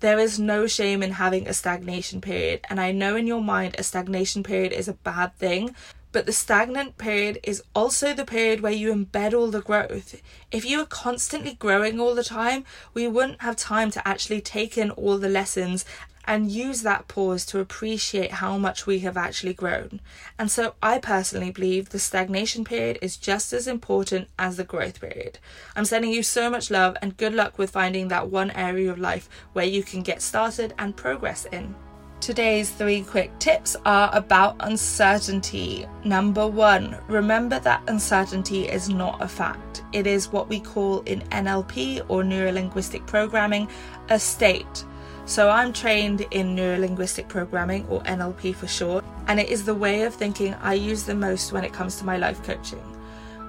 There 0.00 0.18
is 0.18 0.38
no 0.38 0.66
shame 0.66 1.02
in 1.02 1.12
having 1.12 1.46
a 1.46 1.52
stagnation 1.52 2.22
period, 2.22 2.62
and 2.70 2.80
I 2.80 2.90
know 2.90 3.16
in 3.16 3.26
your 3.26 3.42
mind 3.42 3.76
a 3.76 3.82
stagnation 3.82 4.42
period 4.42 4.72
is 4.72 4.88
a 4.88 4.94
bad 4.94 5.36
thing, 5.36 5.76
but 6.10 6.24
the 6.24 6.32
stagnant 6.32 6.96
period 6.96 7.38
is 7.42 7.62
also 7.74 8.14
the 8.14 8.24
period 8.24 8.62
where 8.62 8.72
you 8.72 8.94
embed 8.94 9.34
all 9.34 9.50
the 9.50 9.60
growth. 9.60 10.20
If 10.50 10.64
you 10.64 10.78
were 10.78 10.86
constantly 10.86 11.52
growing 11.52 12.00
all 12.00 12.14
the 12.14 12.24
time, 12.24 12.64
we 12.94 13.06
wouldn't 13.06 13.42
have 13.42 13.56
time 13.56 13.90
to 13.90 14.08
actually 14.08 14.40
take 14.40 14.78
in 14.78 14.90
all 14.90 15.18
the 15.18 15.28
lessons 15.28 15.84
and 16.24 16.50
use 16.50 16.82
that 16.82 17.08
pause 17.08 17.44
to 17.46 17.60
appreciate 17.60 18.32
how 18.32 18.56
much 18.58 18.86
we 18.86 19.00
have 19.00 19.16
actually 19.16 19.54
grown. 19.54 20.00
And 20.38 20.50
so 20.50 20.74
I 20.82 20.98
personally 20.98 21.50
believe 21.50 21.88
the 21.88 21.98
stagnation 21.98 22.64
period 22.64 22.98
is 23.02 23.16
just 23.16 23.52
as 23.52 23.66
important 23.66 24.28
as 24.38 24.56
the 24.56 24.64
growth 24.64 25.00
period. 25.00 25.38
I'm 25.74 25.84
sending 25.84 26.12
you 26.12 26.22
so 26.22 26.50
much 26.50 26.70
love 26.70 26.96
and 27.02 27.16
good 27.16 27.34
luck 27.34 27.58
with 27.58 27.70
finding 27.70 28.08
that 28.08 28.30
one 28.30 28.50
area 28.52 28.90
of 28.90 28.98
life 28.98 29.28
where 29.52 29.64
you 29.64 29.82
can 29.82 30.02
get 30.02 30.22
started 30.22 30.74
and 30.78 30.96
progress 30.96 31.46
in. 31.46 31.74
Today's 32.20 32.68
three 32.68 33.00
quick 33.00 33.36
tips 33.38 33.76
are 33.86 34.10
about 34.12 34.54
uncertainty. 34.60 35.86
Number 36.04 36.46
one, 36.46 36.98
remember 37.08 37.58
that 37.60 37.82
uncertainty 37.88 38.68
is 38.68 38.90
not 38.90 39.22
a 39.22 39.26
fact. 39.26 39.82
It 39.94 40.06
is 40.06 40.30
what 40.30 40.46
we 40.46 40.60
call 40.60 41.00
in 41.00 41.22
NLP 41.30 42.04
or 42.08 42.22
neuro 42.22 42.52
linguistic 42.52 43.06
programming 43.06 43.70
a 44.10 44.18
state. 44.18 44.84
So 45.30 45.48
I'm 45.48 45.72
trained 45.72 46.22
in 46.32 46.56
neurolinguistic 46.56 47.28
programming 47.28 47.86
or 47.86 48.02
NLP 48.02 48.52
for 48.52 48.66
short, 48.66 49.04
and 49.28 49.38
it 49.38 49.48
is 49.48 49.64
the 49.64 49.72
way 49.72 50.02
of 50.02 50.12
thinking 50.12 50.54
I 50.54 50.74
use 50.74 51.04
the 51.04 51.14
most 51.14 51.52
when 51.52 51.62
it 51.62 51.72
comes 51.72 51.94
to 51.98 52.04
my 52.04 52.16
life 52.16 52.42
coaching. 52.42 52.82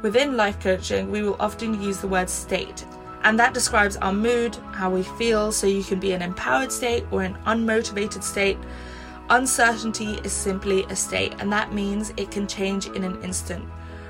Within 0.04 0.38
life 0.38 0.60
coaching, 0.60 1.10
we 1.10 1.24
will 1.24 1.38
often 1.40 1.82
use 1.82 1.98
the 1.98 2.08
word 2.08 2.30
state, 2.30 2.86
and 3.24 3.40
that 3.40 3.56
describes 3.56 3.98
our 3.98 4.14
mood, 4.14 4.56
how 4.74 4.92
we 4.92 5.02
feel, 5.02 5.52
so 5.52 5.66
you 5.66 5.84
can 5.84 6.00
be 6.00 6.12
an 6.12 6.22
empowered 6.22 6.72
state 6.72 7.04
or 7.10 7.24
an 7.24 7.36
unmotivated 7.48 8.22
state. 8.22 8.60
Uncertainty 9.32 10.20
is 10.24 10.32
simply 10.32 10.84
a 10.84 10.96
state, 10.96 11.34
and 11.40 11.52
that 11.52 11.74
means 11.74 12.14
it 12.16 12.30
can 12.30 12.46
change 12.46 12.86
in 12.90 13.04
an 13.04 13.20
instant. 13.24 13.66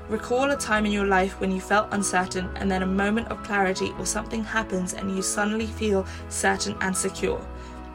Recall 0.10 0.52
a 0.52 0.58
time 0.58 0.86
in 0.86 0.92
your 0.92 1.08
life 1.08 1.40
when 1.40 1.54
you 1.54 1.62
felt 1.62 1.88
uncertain 1.92 2.50
and 2.58 2.70
then 2.70 2.84
a 2.84 2.86
moment 2.86 3.30
of 3.30 3.42
clarity 3.44 3.94
or 3.98 4.06
something 4.06 4.44
happens 4.44 4.94
and 4.94 5.16
you 5.16 5.22
suddenly 5.22 5.68
feel 5.68 6.06
certain 6.28 6.76
and 6.82 6.98
secure. 6.98 7.40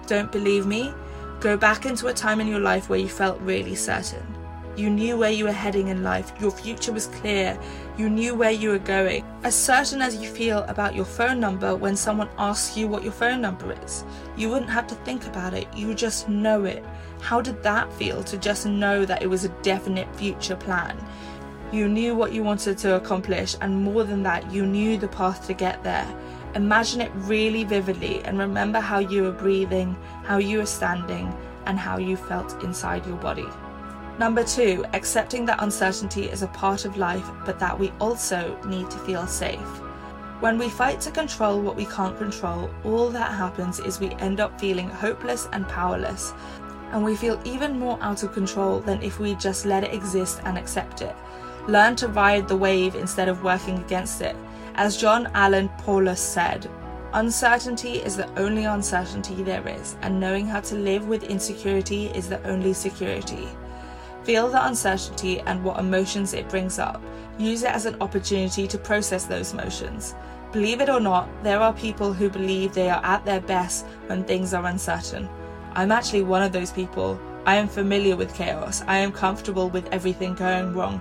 Don't 0.06 0.30
believe 0.30 0.66
me? 0.66 0.94
Go 1.40 1.56
back 1.56 1.84
into 1.84 2.06
a 2.06 2.12
time 2.12 2.40
in 2.40 2.46
your 2.46 2.60
life 2.60 2.88
where 2.88 2.98
you 2.98 3.08
felt 3.08 3.40
really 3.40 3.74
certain. 3.74 4.24
You 4.76 4.90
knew 4.90 5.16
where 5.16 5.30
you 5.30 5.44
were 5.44 5.52
heading 5.52 5.88
in 5.88 6.02
life, 6.02 6.32
your 6.38 6.50
future 6.50 6.92
was 6.92 7.06
clear, 7.06 7.58
you 7.96 8.10
knew 8.10 8.34
where 8.34 8.50
you 8.50 8.68
were 8.68 8.78
going. 8.78 9.24
As 9.42 9.54
certain 9.54 10.02
as 10.02 10.16
you 10.16 10.28
feel 10.28 10.64
about 10.64 10.94
your 10.94 11.06
phone 11.06 11.40
number 11.40 11.74
when 11.74 11.96
someone 11.96 12.28
asks 12.36 12.76
you 12.76 12.86
what 12.86 13.02
your 13.02 13.12
phone 13.12 13.40
number 13.40 13.74
is. 13.84 14.04
You 14.36 14.50
wouldn't 14.50 14.70
have 14.70 14.86
to 14.88 14.94
think 14.96 15.26
about 15.26 15.54
it, 15.54 15.66
you 15.74 15.94
just 15.94 16.28
know 16.28 16.64
it. 16.64 16.84
How 17.20 17.40
did 17.40 17.62
that 17.62 17.90
feel 17.94 18.22
to 18.24 18.36
just 18.36 18.66
know 18.66 19.06
that 19.06 19.22
it 19.22 19.28
was 19.28 19.44
a 19.44 19.60
definite 19.62 20.14
future 20.14 20.56
plan? 20.56 20.96
You 21.72 21.88
knew 21.88 22.14
what 22.14 22.32
you 22.32 22.44
wanted 22.44 22.76
to 22.78 22.96
accomplish, 22.96 23.56
and 23.62 23.82
more 23.82 24.04
than 24.04 24.22
that, 24.24 24.52
you 24.52 24.66
knew 24.66 24.98
the 24.98 25.08
path 25.08 25.46
to 25.46 25.54
get 25.54 25.82
there. 25.82 26.06
Imagine 26.56 27.02
it 27.02 27.12
really 27.14 27.64
vividly 27.64 28.24
and 28.24 28.38
remember 28.38 28.80
how 28.80 28.98
you 28.98 29.24
were 29.24 29.30
breathing, 29.30 29.94
how 30.24 30.38
you 30.38 30.56
were 30.56 30.64
standing, 30.66 31.30
and 31.66 31.78
how 31.78 31.98
you 31.98 32.16
felt 32.16 32.64
inside 32.64 33.06
your 33.06 33.18
body. 33.18 33.44
Number 34.18 34.42
two, 34.42 34.82
accepting 34.94 35.44
that 35.44 35.62
uncertainty 35.62 36.30
is 36.30 36.42
a 36.42 36.46
part 36.48 36.86
of 36.86 36.96
life, 36.96 37.28
but 37.44 37.58
that 37.58 37.78
we 37.78 37.92
also 38.00 38.58
need 38.64 38.90
to 38.90 38.96
feel 39.00 39.26
safe. 39.26 39.60
When 40.40 40.56
we 40.56 40.70
fight 40.70 40.98
to 41.02 41.10
control 41.10 41.60
what 41.60 41.76
we 41.76 41.84
can't 41.84 42.16
control, 42.16 42.70
all 42.84 43.10
that 43.10 43.32
happens 43.32 43.78
is 43.78 44.00
we 44.00 44.12
end 44.12 44.40
up 44.40 44.58
feeling 44.58 44.88
hopeless 44.88 45.50
and 45.52 45.68
powerless, 45.68 46.32
and 46.92 47.04
we 47.04 47.16
feel 47.16 47.38
even 47.44 47.78
more 47.78 47.98
out 48.00 48.22
of 48.22 48.32
control 48.32 48.80
than 48.80 49.02
if 49.02 49.18
we 49.18 49.34
just 49.34 49.66
let 49.66 49.84
it 49.84 49.92
exist 49.92 50.40
and 50.44 50.56
accept 50.56 51.02
it. 51.02 51.14
Learn 51.68 51.96
to 51.96 52.08
ride 52.08 52.48
the 52.48 52.56
wave 52.56 52.94
instead 52.94 53.28
of 53.28 53.42
working 53.44 53.76
against 53.80 54.22
it. 54.22 54.36
As 54.78 54.98
John 54.98 55.30
Allen 55.32 55.70
Paulos 55.78 56.18
said, 56.18 56.68
uncertainty 57.14 57.92
is 57.92 58.14
the 58.14 58.28
only 58.38 58.66
uncertainty 58.66 59.42
there 59.42 59.66
is, 59.66 59.96
and 60.02 60.20
knowing 60.20 60.46
how 60.46 60.60
to 60.60 60.74
live 60.74 61.08
with 61.08 61.24
insecurity 61.24 62.08
is 62.08 62.28
the 62.28 62.46
only 62.46 62.74
security. 62.74 63.48
Feel 64.24 64.50
the 64.50 64.66
uncertainty 64.66 65.40
and 65.40 65.64
what 65.64 65.80
emotions 65.80 66.34
it 66.34 66.50
brings 66.50 66.78
up. 66.78 67.00
Use 67.38 67.62
it 67.62 67.70
as 67.70 67.86
an 67.86 67.96
opportunity 68.02 68.66
to 68.66 68.76
process 68.76 69.24
those 69.24 69.54
emotions. 69.54 70.14
Believe 70.52 70.82
it 70.82 70.90
or 70.90 71.00
not, 71.00 71.26
there 71.42 71.60
are 71.60 71.72
people 71.72 72.12
who 72.12 72.28
believe 72.28 72.74
they 72.74 72.90
are 72.90 73.02
at 73.02 73.24
their 73.24 73.40
best 73.40 73.86
when 74.08 74.24
things 74.24 74.52
are 74.52 74.66
uncertain. 74.66 75.26
I'm 75.72 75.90
actually 75.90 76.22
one 76.22 76.42
of 76.42 76.52
those 76.52 76.70
people. 76.70 77.18
I 77.46 77.54
am 77.54 77.68
familiar 77.68 78.16
with 78.16 78.34
chaos. 78.34 78.82
I 78.86 78.98
am 78.98 79.12
comfortable 79.12 79.70
with 79.70 79.88
everything 79.92 80.34
going 80.34 80.74
wrong, 80.74 81.00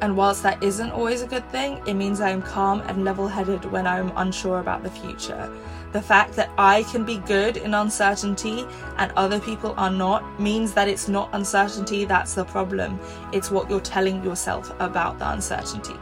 and 0.00 0.16
whilst 0.16 0.42
that 0.42 0.62
isn't 0.62 0.90
always 0.90 1.22
a 1.22 1.26
good 1.26 1.48
thing, 1.50 1.80
it 1.86 1.94
means 1.94 2.20
I 2.20 2.30
am 2.30 2.42
calm 2.42 2.80
and 2.82 3.04
level 3.04 3.26
headed 3.26 3.64
when 3.66 3.86
I 3.86 3.98
am 3.98 4.12
unsure 4.16 4.60
about 4.60 4.82
the 4.82 4.90
future. 4.90 5.50
The 5.92 6.02
fact 6.02 6.34
that 6.36 6.50
I 6.58 6.82
can 6.84 7.04
be 7.04 7.18
good 7.18 7.56
in 7.56 7.72
uncertainty 7.72 8.66
and 8.98 9.12
other 9.12 9.40
people 9.40 9.74
are 9.76 9.90
not 9.90 10.38
means 10.38 10.74
that 10.74 10.88
it's 10.88 11.08
not 11.08 11.30
uncertainty 11.32 12.04
that's 12.04 12.34
the 12.34 12.44
problem, 12.44 13.00
it's 13.32 13.50
what 13.50 13.70
you're 13.70 13.80
telling 13.80 14.22
yourself 14.22 14.74
about 14.78 15.18
the 15.18 15.30
uncertainty. 15.30 15.96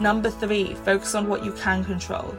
Number 0.00 0.28
three, 0.28 0.74
focus 0.74 1.14
on 1.14 1.28
what 1.28 1.44
you 1.44 1.52
can 1.52 1.84
control. 1.84 2.36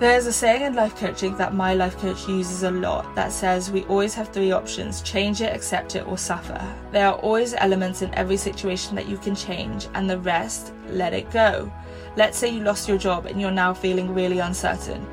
There's 0.00 0.26
a 0.26 0.32
saying 0.32 0.62
in 0.62 0.74
life 0.76 0.94
coaching 0.94 1.36
that 1.38 1.54
my 1.54 1.74
life 1.74 1.98
coach 1.98 2.28
uses 2.28 2.62
a 2.62 2.70
lot 2.70 3.16
that 3.16 3.32
says 3.32 3.72
we 3.72 3.82
always 3.86 4.14
have 4.14 4.28
three 4.28 4.52
options 4.52 5.02
change 5.02 5.40
it, 5.40 5.52
accept 5.52 5.96
it, 5.96 6.06
or 6.06 6.16
suffer. 6.16 6.64
There 6.92 7.08
are 7.08 7.16
always 7.16 7.52
elements 7.54 8.02
in 8.02 8.14
every 8.14 8.36
situation 8.36 8.94
that 8.94 9.08
you 9.08 9.18
can 9.18 9.34
change, 9.34 9.88
and 9.94 10.08
the 10.08 10.20
rest, 10.20 10.72
let 10.86 11.14
it 11.14 11.32
go. 11.32 11.72
Let's 12.14 12.38
say 12.38 12.48
you 12.48 12.60
lost 12.60 12.88
your 12.88 12.96
job 12.96 13.26
and 13.26 13.40
you're 13.40 13.50
now 13.50 13.74
feeling 13.74 14.14
really 14.14 14.38
uncertain. 14.38 15.04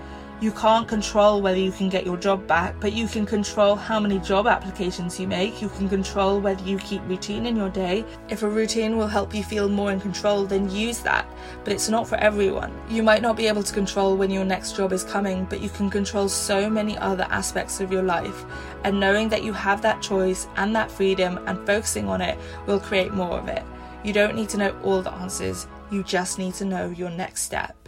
You 0.45 0.51
can't 0.51 0.88
control 0.88 1.41
whether 1.41 1.58
you 1.58 1.71
can 1.71 1.89
get 1.89 2.05
your 2.05 2.17
job 2.17 2.45
back, 2.45 2.79
but 2.79 2.93
you 2.93 3.08
can 3.08 3.25
control 3.25 3.75
how 3.75 3.99
many 3.99 4.19
job 4.19 4.45
applications 4.45 5.19
you 5.19 5.27
make. 5.27 5.60
You 5.60 5.69
can 5.69 5.89
control 5.89 6.39
whether 6.39 6.63
you 6.63 6.77
keep 6.77 7.01
routine 7.08 7.47
in 7.47 7.55
your 7.55 7.69
day. 7.69 8.05
If 8.29 8.43
a 8.43 8.47
routine 8.47 8.95
will 8.95 9.08
help 9.08 9.34
you 9.34 9.43
feel 9.43 9.67
more 9.67 9.91
in 9.91 9.99
control, 9.99 10.45
then 10.45 10.69
use 10.69 10.99
that. 10.99 11.27
But 11.63 11.73
it's 11.73 11.89
not 11.89 12.08
for 12.08 12.17
everyone. 12.17 12.79
You 12.91 13.01
might 13.01 13.23
not 13.23 13.36
be 13.36 13.47
able 13.47 13.63
to 13.63 13.73
control 13.73 14.15
when 14.15 14.29
your 14.29 14.45
next 14.45 14.75
job 14.75 14.93
is 14.93 15.03
coming, 15.03 15.45
but 15.45 15.62
you 15.62 15.69
can 15.69 15.89
control 15.89 16.29
so 16.29 16.69
many 16.69 16.95
other 16.99 17.25
aspects 17.31 17.81
of 17.81 17.91
your 17.91 18.03
life. 18.03 18.45
And 18.84 18.99
knowing 18.99 19.29
that 19.29 19.43
you 19.43 19.51
have 19.51 19.81
that 19.81 20.03
choice 20.03 20.47
and 20.58 20.75
that 20.75 20.91
freedom 20.91 21.39
and 21.47 21.65
focusing 21.65 22.08
on 22.08 22.21
it 22.21 22.38
will 22.67 22.79
create 22.79 23.15
more 23.15 23.39
of 23.39 23.47
it. 23.47 23.63
You 24.03 24.13
don't 24.13 24.36
need 24.36 24.49
to 24.49 24.58
know 24.58 24.79
all 24.84 25.01
the 25.01 25.12
answers, 25.13 25.65
you 25.89 26.03
just 26.03 26.38
need 26.38 26.53
to 26.53 26.65
know 26.65 26.91
your 26.91 27.10
next 27.10 27.41
step. 27.41 27.84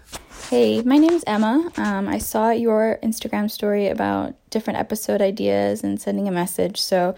Hey, 0.50 0.82
my 0.82 0.98
name 0.98 1.12
is 1.12 1.26
Emma. 1.28 1.70
Um, 1.76 2.08
I 2.08 2.20
saw 2.20 2.52
your 2.52 3.00
Instagram 3.04 3.52
story 3.52 3.90
about 3.90 4.34
different 4.50 4.80
episode 4.80 5.22
ideas 5.22 5.84
and 5.84 6.00
sending 6.00 6.30
a 6.30 6.32
message, 6.32 6.80
so 6.80 7.16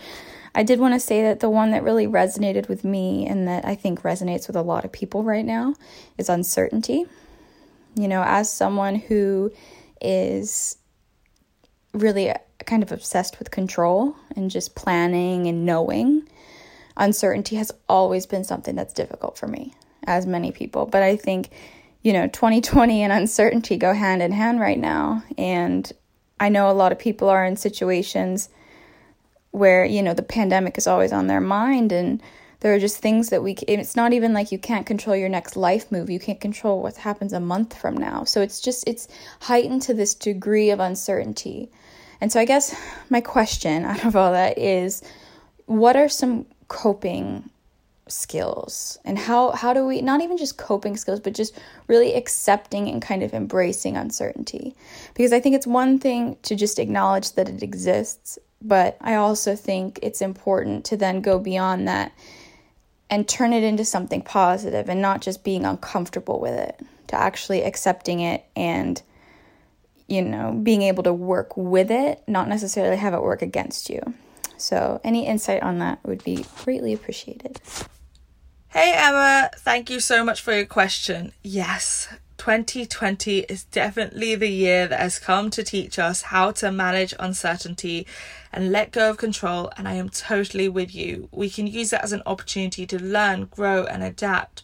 I 0.56 0.64
did 0.64 0.80
want 0.80 0.96
to 0.96 1.00
say 1.00 1.22
that 1.22 1.40
the 1.40 1.50
one 1.50 1.70
that 1.70 1.84
really 1.84 2.08
resonated 2.08 2.68
with 2.68 2.84
me 2.84 3.28
and 3.28 3.48
that 3.48 3.66
I 3.66 3.76
think 3.76 4.02
resonates 4.02 4.48
with 4.48 4.56
a 4.56 4.64
lot 4.64 4.84
of 4.84 4.92
people 4.92 5.24
right 5.24 5.46
now 5.46 5.76
is 6.18 6.28
uncertainty. 6.28 7.06
You 7.94 8.08
know, 8.08 8.24
as 8.26 8.52
someone 8.52 8.96
who 8.96 9.52
is 10.02 10.78
really 11.94 12.34
kind 12.66 12.82
of 12.82 12.92
obsessed 12.92 13.38
with 13.38 13.52
control 13.52 14.16
and 14.36 14.50
just 14.50 14.74
planning 14.74 15.46
and 15.46 15.68
knowing, 15.68 16.28
uncertainty 16.98 17.58
has 17.58 17.72
always 17.88 18.26
been 18.26 18.44
something 18.44 18.74
that's 18.74 18.92
difficult 18.92 19.38
for 19.38 19.46
me, 19.46 19.76
as 20.06 20.26
many 20.26 20.52
people. 20.52 20.88
But 20.88 21.04
I 21.04 21.16
think, 21.16 21.52
you 22.02 22.14
know, 22.14 22.28
2020 22.28 23.04
and 23.04 23.12
uncertainty 23.12 23.78
go 23.78 23.94
hand 23.94 24.22
in 24.22 24.32
hand 24.32 24.60
right 24.60 24.80
now. 24.80 25.24
And 25.38 25.92
I 26.40 26.50
know 26.50 26.70
a 26.70 26.74
lot 26.74 26.92
of 26.92 27.00
people 27.00 27.30
are 27.30 27.46
in 27.46 27.58
situations 27.58 28.50
where, 29.52 29.84
you 29.86 30.02
know, 30.02 30.14
the 30.14 30.24
pandemic 30.24 30.78
is 30.78 30.88
always 30.88 31.12
on 31.12 31.28
their 31.28 31.42
mind 31.42 31.92
and 31.92 32.22
there 32.62 32.74
are 32.74 32.80
just 32.80 32.98
things 32.98 33.30
that 33.30 33.42
we 33.42 33.54
it's 33.68 33.96
not 33.96 34.12
even 34.12 34.34
like 34.34 34.52
you 34.52 34.60
can't 34.60 34.86
control 34.86 35.16
your 35.16 35.30
next 35.30 35.56
life 35.56 35.92
move. 35.92 36.10
You 36.10 36.20
can't 36.20 36.42
control 36.42 36.82
what 36.82 36.98
happens 36.98 37.32
a 37.32 37.40
month 37.40 37.78
from 37.78 37.96
now. 37.96 38.26
So 38.26 38.42
it's 38.42 38.60
just 38.60 38.88
it's 38.88 39.08
heightened 39.42 39.82
to 39.84 39.94
this 39.94 40.14
degree 40.14 40.70
of 40.70 40.80
uncertainty. 40.80 41.72
And 42.22 42.32
so 42.32 42.40
i 42.40 42.46
guess 42.46 42.76
my 43.10 43.22
question 43.22 43.86
out 43.92 44.06
of 44.06 44.16
all 44.16 44.34
that 44.34 44.58
is 44.58 45.02
what 45.66 45.96
are 45.96 46.10
some 46.10 46.46
coping 46.68 47.50
skills 48.10 48.98
and 49.06 49.18
how 49.18 49.52
how 49.52 49.74
do 49.74 49.86
we 49.86 50.02
not 50.02 50.22
even 50.22 50.38
just 50.38 50.58
coping 50.58 50.98
skills 50.98 51.20
but 51.20 51.34
just 51.34 51.58
really 51.88 52.14
accepting 52.16 52.88
and 52.88 53.02
kind 53.02 53.24
of 53.24 53.34
embracing 53.34 53.96
uncertainty. 53.96 54.76
Because 55.14 55.32
i 55.34 55.40
think 55.40 55.56
it's 55.56 55.68
one 55.68 56.00
thing 56.00 56.38
to 56.44 56.56
just 56.56 56.80
acknowledge 56.80 57.34
that 57.34 57.50
it 57.50 57.64
exists 57.64 58.40
but 58.62 58.98
i 59.02 59.16
also 59.16 59.56
think 59.56 60.00
it's 60.02 60.22
important 60.22 60.86
to 60.86 60.98
then 60.98 61.22
go 61.22 61.40
beyond 61.40 61.88
that 61.88 62.12
and 63.10 63.28
turn 63.28 63.54
it 63.54 63.64
into 63.64 63.84
something 63.84 64.22
positive 64.22 64.88
and 64.90 65.02
not 65.02 65.22
just 65.22 65.44
being 65.44 65.66
uncomfortable 65.66 66.40
with 66.40 66.54
it 66.54 66.80
to 67.08 67.16
actually 67.16 67.64
accepting 67.64 68.20
it 68.20 68.46
and 68.56 69.02
you 70.08 70.22
know 70.22 70.52
being 70.64 70.82
able 70.84 71.04
to 71.04 71.14
work 71.14 71.56
with 71.58 71.90
it 71.90 72.22
not 72.28 72.48
necessarily 72.48 72.98
have 72.98 73.14
it 73.14 73.22
work 73.22 73.42
against 73.42 73.90
you. 73.90 74.02
So 74.58 75.00
any 75.04 75.26
insight 75.26 75.64
on 75.64 75.80
that 75.80 76.00
would 76.04 76.24
be 76.24 76.46
greatly 76.64 76.94
appreciated 76.94 77.62
Hey 78.72 78.94
Emma, 78.96 79.50
thank 79.56 79.90
you 79.90 80.00
so 80.00 80.24
much 80.24 80.42
for 80.42 80.54
your 80.54 80.68
question. 80.68 81.32
Yes, 81.42 82.08
2020 82.38 83.40
is 83.50 83.64
definitely 83.64 84.36
the 84.36 84.48
year 84.48 84.88
that 84.88 85.00
has 85.00 85.18
come 85.18 85.50
to 85.50 85.64
teach 85.64 85.98
us 85.98 86.22
how 86.22 86.52
to 86.52 86.72
manage 86.72 87.16
uncertainty 87.18 88.06
and 88.54 88.72
let 88.72 88.92
go 88.92 89.10
of 89.10 89.18
control, 89.18 89.72
and 89.76 89.88
I 89.88 89.94
am 89.94 90.10
totally 90.10 90.70
with 90.70 90.94
you. 90.94 91.30
We 91.32 91.50
can 91.50 91.66
use 91.66 91.90
that 91.90 92.04
as 92.04 92.12
an 92.12 92.22
opportunity 92.28 92.86
to 92.86 93.02
learn, 93.02 93.46
grow, 93.46 93.86
and 93.86 94.04
adapt 94.04 94.62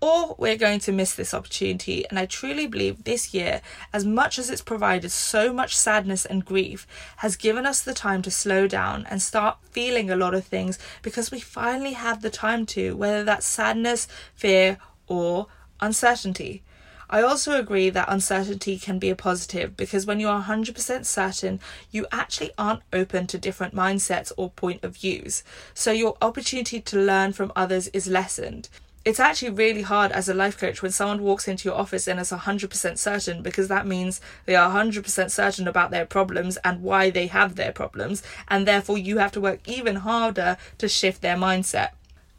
or 0.00 0.34
we're 0.38 0.56
going 0.56 0.80
to 0.80 0.92
miss 0.92 1.14
this 1.14 1.32
opportunity. 1.32 2.06
And 2.08 2.18
I 2.18 2.26
truly 2.26 2.66
believe 2.66 3.04
this 3.04 3.32
year, 3.32 3.62
as 3.92 4.04
much 4.04 4.38
as 4.38 4.50
it's 4.50 4.60
provided 4.60 5.10
so 5.10 5.52
much 5.52 5.76
sadness 5.76 6.24
and 6.24 6.44
grief, 6.44 6.86
has 7.18 7.36
given 7.36 7.64
us 7.66 7.80
the 7.80 7.94
time 7.94 8.22
to 8.22 8.30
slow 8.30 8.66
down 8.66 9.06
and 9.08 9.22
start 9.22 9.58
feeling 9.70 10.10
a 10.10 10.16
lot 10.16 10.34
of 10.34 10.44
things 10.44 10.78
because 11.02 11.30
we 11.30 11.40
finally 11.40 11.94
have 11.94 12.22
the 12.22 12.30
time 12.30 12.66
to, 12.66 12.94
whether 12.96 13.24
that's 13.24 13.46
sadness, 13.46 14.06
fear, 14.34 14.78
or 15.06 15.46
uncertainty. 15.80 16.62
I 17.08 17.22
also 17.22 17.56
agree 17.56 17.88
that 17.90 18.08
uncertainty 18.08 18.78
can 18.78 18.98
be 18.98 19.10
a 19.10 19.16
positive 19.16 19.76
because 19.76 20.06
when 20.06 20.18
you're 20.18 20.42
100% 20.42 21.06
certain, 21.06 21.60
you 21.92 22.04
actually 22.10 22.50
aren't 22.58 22.82
open 22.92 23.28
to 23.28 23.38
different 23.38 23.76
mindsets 23.76 24.32
or 24.36 24.50
point 24.50 24.82
of 24.82 24.96
views. 24.96 25.44
So 25.72 25.92
your 25.92 26.16
opportunity 26.20 26.80
to 26.80 26.98
learn 26.98 27.32
from 27.32 27.52
others 27.54 27.86
is 27.88 28.08
lessened 28.08 28.68
it's 29.06 29.20
actually 29.20 29.50
really 29.50 29.82
hard 29.82 30.10
as 30.10 30.28
a 30.28 30.34
life 30.34 30.58
coach 30.58 30.82
when 30.82 30.90
someone 30.90 31.22
walks 31.22 31.46
into 31.46 31.68
your 31.68 31.78
office 31.78 32.08
and 32.08 32.18
is 32.18 32.32
100% 32.32 32.98
certain 32.98 33.40
because 33.40 33.68
that 33.68 33.86
means 33.86 34.20
they 34.46 34.56
are 34.56 34.74
100% 34.74 35.30
certain 35.30 35.68
about 35.68 35.92
their 35.92 36.04
problems 36.04 36.56
and 36.64 36.82
why 36.82 37.08
they 37.08 37.28
have 37.28 37.54
their 37.54 37.70
problems, 37.70 38.24
and 38.48 38.66
therefore 38.66 38.98
you 38.98 39.18
have 39.18 39.30
to 39.30 39.40
work 39.40 39.60
even 39.64 39.94
harder 39.96 40.56
to 40.78 40.88
shift 40.88 41.22
their 41.22 41.36
mindset. 41.36 41.90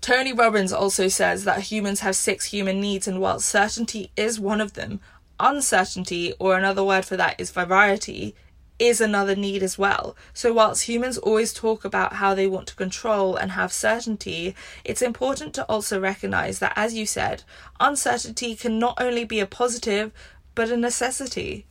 Tony 0.01 0.34
Robbins 0.34 0.73
also 0.73 1.08
says 1.08 1.45
that 1.45 1.62
humans 1.62 2.01
have 2.01 2.17
six 2.17 2.47
human 2.47 2.82
needs, 2.82 3.08
and 3.08 3.21
while 3.21 3.39
certainty 3.39 4.12
is 4.17 4.38
one 4.38 4.60
of 4.60 4.73
them, 4.73 4.99
uncertainty, 5.39 6.34
or 6.38 6.58
another 6.58 6.84
word 6.84 7.06
for 7.06 7.15
that 7.15 7.39
is 7.39 7.49
variety, 7.49 8.36
is 8.79 9.01
another 9.01 9.35
need 9.35 9.63
as 9.63 9.77
well. 9.77 10.15
So, 10.33 10.53
whilst 10.53 10.83
humans 10.83 11.17
always 11.17 11.53
talk 11.53 11.83
about 11.83 12.13
how 12.13 12.33
they 12.33 12.47
want 12.47 12.67
to 12.67 12.75
control 12.75 13.35
and 13.35 13.51
have 13.51 13.73
certainty, 13.73 14.55
it's 14.83 15.01
important 15.01 15.53
to 15.55 15.65
also 15.65 15.99
recognize 15.99 16.59
that, 16.59 16.73
as 16.75 16.93
you 16.93 17.05
said, 17.05 17.43
uncertainty 17.79 18.55
can 18.55 18.79
not 18.79 19.01
only 19.01 19.23
be 19.23 19.39
a 19.39 19.47
positive 19.47 20.11
but 20.55 20.69
a 20.69 20.77
necessity. 20.77 21.65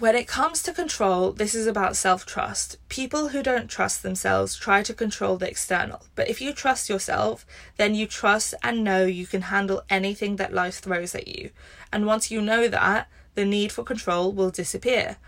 When 0.00 0.16
it 0.16 0.26
comes 0.26 0.62
to 0.62 0.72
control, 0.72 1.30
this 1.32 1.54
is 1.54 1.66
about 1.66 1.94
self 1.94 2.24
trust. 2.24 2.78
People 2.88 3.28
who 3.28 3.42
don't 3.42 3.68
trust 3.68 4.02
themselves 4.02 4.56
try 4.56 4.82
to 4.82 4.94
control 4.94 5.36
the 5.36 5.48
external. 5.48 6.06
But 6.14 6.30
if 6.30 6.40
you 6.40 6.54
trust 6.54 6.88
yourself, 6.88 7.44
then 7.76 7.94
you 7.94 8.06
trust 8.06 8.54
and 8.62 8.82
know 8.82 9.04
you 9.04 9.26
can 9.26 9.42
handle 9.42 9.82
anything 9.90 10.36
that 10.36 10.54
life 10.54 10.78
throws 10.78 11.14
at 11.14 11.28
you. 11.28 11.50
And 11.92 12.06
once 12.06 12.30
you 12.30 12.40
know 12.40 12.66
that, 12.66 13.08
the 13.34 13.44
need 13.44 13.72
for 13.72 13.84
control 13.84 14.32
will 14.32 14.50
disappear. 14.50 15.18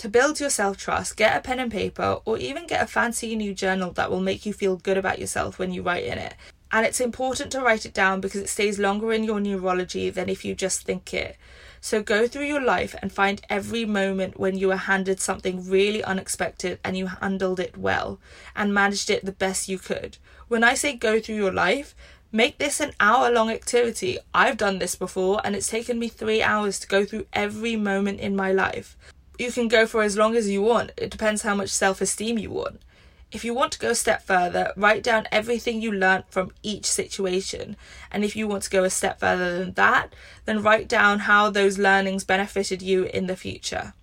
To 0.00 0.08
build 0.08 0.40
your 0.40 0.48
self 0.48 0.78
trust, 0.78 1.18
get 1.18 1.36
a 1.36 1.42
pen 1.42 1.58
and 1.58 1.70
paper 1.70 2.20
or 2.24 2.38
even 2.38 2.66
get 2.66 2.82
a 2.82 2.86
fancy 2.86 3.36
new 3.36 3.52
journal 3.52 3.92
that 3.92 4.10
will 4.10 4.22
make 4.22 4.46
you 4.46 4.54
feel 4.54 4.76
good 4.76 4.96
about 4.96 5.18
yourself 5.18 5.58
when 5.58 5.74
you 5.74 5.82
write 5.82 6.04
in 6.04 6.16
it. 6.16 6.36
And 6.72 6.86
it's 6.86 7.02
important 7.02 7.52
to 7.52 7.60
write 7.60 7.84
it 7.84 7.92
down 7.92 8.22
because 8.22 8.40
it 8.40 8.48
stays 8.48 8.78
longer 8.78 9.12
in 9.12 9.24
your 9.24 9.40
neurology 9.40 10.08
than 10.08 10.30
if 10.30 10.42
you 10.42 10.54
just 10.54 10.84
think 10.84 11.12
it. 11.12 11.36
So 11.82 12.02
go 12.02 12.26
through 12.26 12.46
your 12.46 12.62
life 12.62 12.94
and 13.02 13.12
find 13.12 13.42
every 13.50 13.84
moment 13.84 14.40
when 14.40 14.56
you 14.56 14.68
were 14.68 14.76
handed 14.76 15.20
something 15.20 15.68
really 15.68 16.02
unexpected 16.02 16.78
and 16.82 16.96
you 16.96 17.08
handled 17.08 17.60
it 17.60 17.76
well 17.76 18.18
and 18.56 18.72
managed 18.72 19.10
it 19.10 19.26
the 19.26 19.32
best 19.32 19.68
you 19.68 19.78
could. 19.78 20.16
When 20.48 20.64
I 20.64 20.72
say 20.72 20.96
go 20.96 21.20
through 21.20 21.36
your 21.36 21.52
life, 21.52 21.94
Make 22.32 22.58
this 22.58 22.78
an 22.78 22.92
hour 23.00 23.28
long 23.28 23.50
activity. 23.50 24.16
I've 24.32 24.56
done 24.56 24.78
this 24.78 24.94
before 24.94 25.40
and 25.42 25.56
it's 25.56 25.68
taken 25.68 25.98
me 25.98 26.06
three 26.06 26.40
hours 26.44 26.78
to 26.78 26.86
go 26.86 27.04
through 27.04 27.26
every 27.32 27.74
moment 27.74 28.20
in 28.20 28.36
my 28.36 28.52
life 28.52 28.96
you 29.40 29.50
can 29.50 29.68
go 29.68 29.86
for 29.86 30.02
as 30.02 30.16
long 30.16 30.36
as 30.36 30.48
you 30.48 30.62
want. 30.62 30.92
It 30.96 31.10
depends 31.10 31.42
how 31.42 31.54
much 31.54 31.70
self 31.70 32.00
esteem 32.00 32.38
you 32.38 32.50
want. 32.50 32.80
If 33.32 33.44
you 33.44 33.54
want 33.54 33.72
to 33.72 33.78
go 33.78 33.90
a 33.90 33.94
step 33.94 34.22
further, 34.22 34.72
write 34.76 35.02
down 35.02 35.28
everything 35.30 35.80
you 35.80 35.92
learnt 35.92 36.30
from 36.30 36.50
each 36.62 36.84
situation. 36.84 37.76
And 38.10 38.24
if 38.24 38.34
you 38.34 38.48
want 38.48 38.64
to 38.64 38.70
go 38.70 38.82
a 38.84 38.90
step 38.90 39.20
further 39.20 39.58
than 39.58 39.72
that, 39.74 40.12
then 40.44 40.62
write 40.62 40.88
down 40.88 41.20
how 41.20 41.48
those 41.48 41.78
learnings 41.78 42.24
benefited 42.24 42.82
you 42.82 43.04
in 43.04 43.28
the 43.28 43.36
future. 43.36 43.94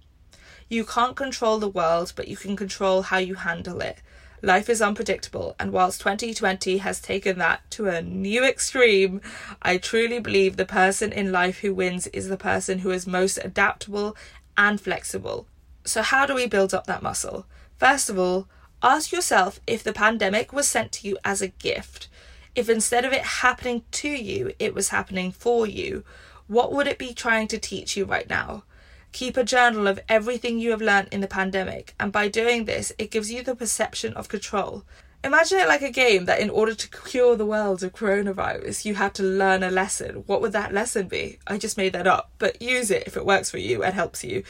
You 0.70 0.86
can't 0.86 1.16
control 1.16 1.60
the 1.60 1.68
world, 1.68 2.14
but 2.16 2.28
you 2.28 2.38
can 2.38 2.56
control 2.56 3.04
how 3.04 3.18
you 3.18 3.36
handle 3.36 3.82
it. 3.82 4.02
Life 4.44 4.70
is 4.70 4.84
unpredictable, 4.84 5.56
and 5.60 5.72
whilst 5.72 6.00
2020 6.02 6.78
has 6.78 7.00
taken 7.00 7.40
that 7.40 7.70
to 7.72 7.88
a 7.88 8.04
new 8.04 8.44
extreme, 8.44 9.20
I 9.64 9.78
truly 9.78 10.20
believe 10.20 10.58
the 10.58 10.66
person 10.66 11.12
in 11.12 11.32
life 11.32 11.60
who 11.60 11.74
wins 11.74 12.06
is 12.08 12.30
the 12.30 12.38
person 12.38 12.80
who 12.80 12.92
is 12.92 13.08
most 13.08 13.40
adaptable 13.44 14.16
and 14.58 14.82
flexible. 14.82 15.48
So, 15.86 16.02
how 16.02 16.26
do 16.26 16.34
we 16.34 16.48
build 16.48 16.74
up 16.74 16.88
that 16.88 17.04
muscle? 17.04 17.46
First 17.78 18.10
of 18.10 18.18
all, 18.18 18.48
ask 18.82 19.12
yourself 19.12 19.60
if 19.68 19.84
the 19.84 19.94
pandemic 19.94 20.52
was 20.52 20.68
sent 20.68 20.92
to 20.94 21.08
you 21.08 21.18
as 21.24 21.42
a 21.42 21.48
gift. 21.48 22.10
If 22.56 22.70
instead 22.70 23.06
of 23.06 23.14
it 23.14 23.22
happening 23.22 23.84
to 23.92 24.10
you, 24.10 24.54
it 24.60 24.74
was 24.74 24.90
happening 24.90 25.32
for 25.32 25.68
you, 25.68 26.04
what 26.48 26.74
would 26.74 26.88
it 26.88 26.98
be 26.98 27.14
trying 27.14 27.48
to 27.50 27.58
teach 27.58 27.96
you 27.96 28.06
right 28.06 28.30
now? 28.30 28.64
Keep 29.12 29.38
a 29.38 29.44
journal 29.44 29.88
of 29.88 30.00
everything 30.10 30.60
you 30.60 30.72
have 30.72 30.82
learned 30.82 31.10
in 31.12 31.22
the 31.22 31.28
pandemic, 31.28 31.94
and 32.00 32.12
by 32.12 32.28
doing 32.28 32.66
this, 32.66 32.92
it 32.98 33.12
gives 33.12 33.32
you 33.32 33.44
the 33.44 33.56
perception 33.56 34.14
of 34.14 34.28
control. 34.28 34.84
Imagine 35.24 35.60
it 35.60 35.68
like 35.68 35.82
a 35.82 35.92
game 35.92 36.26
that 36.26 36.40
in 36.40 36.50
order 36.50 36.76
to 36.76 36.90
cure 36.90 37.36
the 37.36 37.46
world 37.46 37.84
of 37.84 37.94
coronavirus, 37.94 38.86
you 38.86 38.96
had 38.96 39.14
to 39.16 39.24
learn 39.24 39.64
a 39.64 39.72
lesson. 39.72 40.24
What 40.28 40.42
would 40.42 40.54
that 40.54 40.74
lesson 40.74 41.08
be? 41.08 41.40
I 41.48 41.58
just 41.58 41.76
made 41.76 41.94
that 41.94 42.08
up, 42.08 42.32
but 42.38 42.62
use 42.62 42.92
it 42.92 43.04
if 43.08 43.18
it 43.18 43.26
works 43.26 43.50
for 43.50 43.58
you 43.58 43.84
and 43.84 43.94
helps 43.94 44.24
you. 44.24 44.44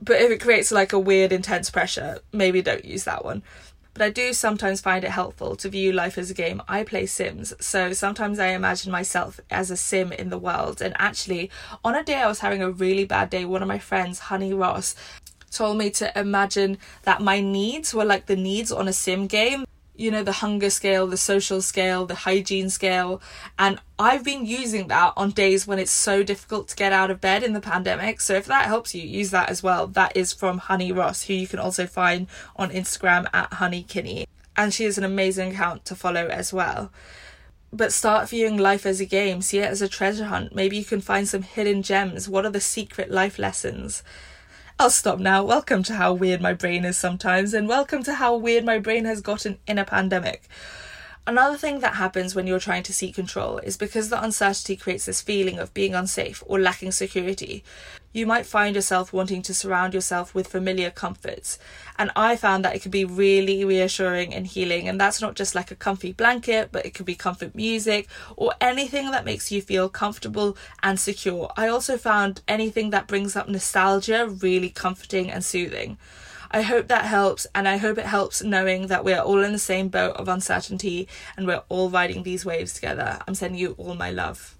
But 0.00 0.20
if 0.20 0.30
it 0.30 0.40
creates 0.40 0.70
like 0.70 0.92
a 0.92 0.98
weird, 0.98 1.32
intense 1.32 1.70
pressure, 1.70 2.20
maybe 2.32 2.62
don't 2.62 2.84
use 2.84 3.04
that 3.04 3.24
one. 3.24 3.42
But 3.94 4.02
I 4.02 4.10
do 4.10 4.32
sometimes 4.32 4.80
find 4.80 5.04
it 5.04 5.10
helpful 5.10 5.56
to 5.56 5.68
view 5.68 5.92
life 5.92 6.16
as 6.16 6.30
a 6.30 6.34
game. 6.34 6.62
I 6.68 6.84
play 6.84 7.06
Sims, 7.06 7.52
so 7.58 7.92
sometimes 7.92 8.38
I 8.38 8.48
imagine 8.48 8.92
myself 8.92 9.40
as 9.50 9.70
a 9.70 9.76
sim 9.76 10.12
in 10.12 10.30
the 10.30 10.38
world. 10.38 10.80
And 10.80 10.94
actually, 10.98 11.50
on 11.82 11.96
a 11.96 12.04
day 12.04 12.16
I 12.16 12.28
was 12.28 12.38
having 12.38 12.62
a 12.62 12.70
really 12.70 13.04
bad 13.04 13.30
day, 13.30 13.44
one 13.44 13.62
of 13.62 13.68
my 13.68 13.78
friends, 13.78 14.20
Honey 14.20 14.54
Ross, 14.54 14.94
told 15.50 15.78
me 15.78 15.90
to 15.90 16.16
imagine 16.16 16.78
that 17.02 17.20
my 17.20 17.40
needs 17.40 17.92
were 17.92 18.04
like 18.04 18.26
the 18.26 18.36
needs 18.36 18.70
on 18.70 18.86
a 18.86 18.92
sim 18.92 19.26
game 19.26 19.64
you 20.00 20.10
know, 20.10 20.22
the 20.22 20.32
hunger 20.32 20.70
scale, 20.70 21.06
the 21.06 21.16
social 21.18 21.60
scale, 21.60 22.06
the 22.06 22.14
hygiene 22.14 22.70
scale. 22.70 23.20
And 23.58 23.78
I've 23.98 24.24
been 24.24 24.46
using 24.46 24.88
that 24.88 25.12
on 25.14 25.30
days 25.30 25.66
when 25.66 25.78
it's 25.78 25.90
so 25.90 26.22
difficult 26.22 26.68
to 26.68 26.76
get 26.76 26.92
out 26.92 27.10
of 27.10 27.20
bed 27.20 27.42
in 27.42 27.52
the 27.52 27.60
pandemic. 27.60 28.22
So 28.22 28.34
if 28.34 28.46
that 28.46 28.64
helps 28.66 28.94
you, 28.94 29.02
use 29.02 29.30
that 29.30 29.50
as 29.50 29.62
well. 29.62 29.86
That 29.86 30.16
is 30.16 30.32
from 30.32 30.56
Honey 30.56 30.90
Ross, 30.90 31.24
who 31.24 31.34
you 31.34 31.46
can 31.46 31.58
also 31.58 31.86
find 31.86 32.28
on 32.56 32.70
Instagram 32.70 33.26
at 33.34 33.52
Honey 33.54 33.82
Kinney. 33.82 34.26
and 34.56 34.74
she 34.74 34.84
is 34.84 34.98
an 34.98 35.04
amazing 35.04 35.52
account 35.52 35.84
to 35.86 35.94
follow 35.94 36.26
as 36.26 36.52
well. 36.52 36.90
But 37.72 37.92
start 37.92 38.28
viewing 38.28 38.56
life 38.56 38.84
as 38.84 39.00
a 39.00 39.06
game, 39.06 39.42
see 39.42 39.58
it 39.58 39.70
as 39.70 39.80
a 39.80 39.88
treasure 39.88 40.24
hunt. 40.24 40.54
Maybe 40.54 40.76
you 40.76 40.84
can 40.84 41.00
find 41.00 41.28
some 41.28 41.42
hidden 41.42 41.82
gems. 41.82 42.28
What 42.28 42.44
are 42.44 42.50
the 42.50 42.60
secret 42.60 43.10
life 43.10 43.38
lessons? 43.38 44.02
I'll 44.80 44.88
stop 44.88 45.18
now. 45.18 45.44
Welcome 45.44 45.82
to 45.82 45.94
how 45.96 46.14
weird 46.14 46.40
my 46.40 46.54
brain 46.54 46.86
is 46.86 46.96
sometimes, 46.96 47.52
and 47.52 47.68
welcome 47.68 48.02
to 48.04 48.14
how 48.14 48.34
weird 48.34 48.64
my 48.64 48.78
brain 48.78 49.04
has 49.04 49.20
gotten 49.20 49.58
in 49.66 49.76
a 49.76 49.84
pandemic. 49.84 50.48
Another 51.30 51.56
thing 51.56 51.78
that 51.78 51.94
happens 51.94 52.34
when 52.34 52.48
you're 52.48 52.58
trying 52.58 52.82
to 52.82 52.92
seek 52.92 53.14
control 53.14 53.58
is 53.58 53.76
because 53.76 54.08
the 54.08 54.20
uncertainty 54.20 54.74
creates 54.74 55.06
this 55.06 55.22
feeling 55.22 55.60
of 55.60 55.72
being 55.72 55.94
unsafe 55.94 56.42
or 56.44 56.58
lacking 56.58 56.90
security. 56.90 57.62
You 58.12 58.26
might 58.26 58.46
find 58.46 58.74
yourself 58.74 59.12
wanting 59.12 59.40
to 59.42 59.54
surround 59.54 59.94
yourself 59.94 60.34
with 60.34 60.48
familiar 60.48 60.90
comforts. 60.90 61.56
And 61.96 62.10
I 62.16 62.34
found 62.34 62.64
that 62.64 62.74
it 62.74 62.82
could 62.82 62.90
be 62.90 63.04
really 63.04 63.64
reassuring 63.64 64.34
and 64.34 64.44
healing. 64.44 64.88
And 64.88 65.00
that's 65.00 65.20
not 65.20 65.36
just 65.36 65.54
like 65.54 65.70
a 65.70 65.76
comfy 65.76 66.12
blanket, 66.12 66.70
but 66.72 66.84
it 66.84 66.94
could 66.94 67.06
be 67.06 67.14
comfort 67.14 67.54
music 67.54 68.08
or 68.34 68.52
anything 68.60 69.12
that 69.12 69.24
makes 69.24 69.52
you 69.52 69.62
feel 69.62 69.88
comfortable 69.88 70.56
and 70.82 70.98
secure. 70.98 71.52
I 71.56 71.68
also 71.68 71.96
found 71.96 72.42
anything 72.48 72.90
that 72.90 73.06
brings 73.06 73.36
up 73.36 73.48
nostalgia 73.48 74.26
really 74.26 74.70
comforting 74.70 75.30
and 75.30 75.44
soothing. 75.44 75.96
I 76.52 76.62
hope 76.62 76.88
that 76.88 77.04
helps, 77.04 77.46
and 77.54 77.68
I 77.68 77.76
hope 77.76 77.96
it 77.96 78.06
helps 78.06 78.42
knowing 78.42 78.88
that 78.88 79.04
we're 79.04 79.20
all 79.20 79.42
in 79.44 79.52
the 79.52 79.58
same 79.58 79.88
boat 79.88 80.16
of 80.16 80.28
uncertainty 80.28 81.06
and 81.36 81.46
we're 81.46 81.62
all 81.68 81.90
riding 81.90 82.24
these 82.24 82.44
waves 82.44 82.72
together. 82.72 83.20
I'm 83.28 83.36
sending 83.36 83.60
you 83.60 83.74
all 83.78 83.94
my 83.94 84.10
love. 84.10 84.56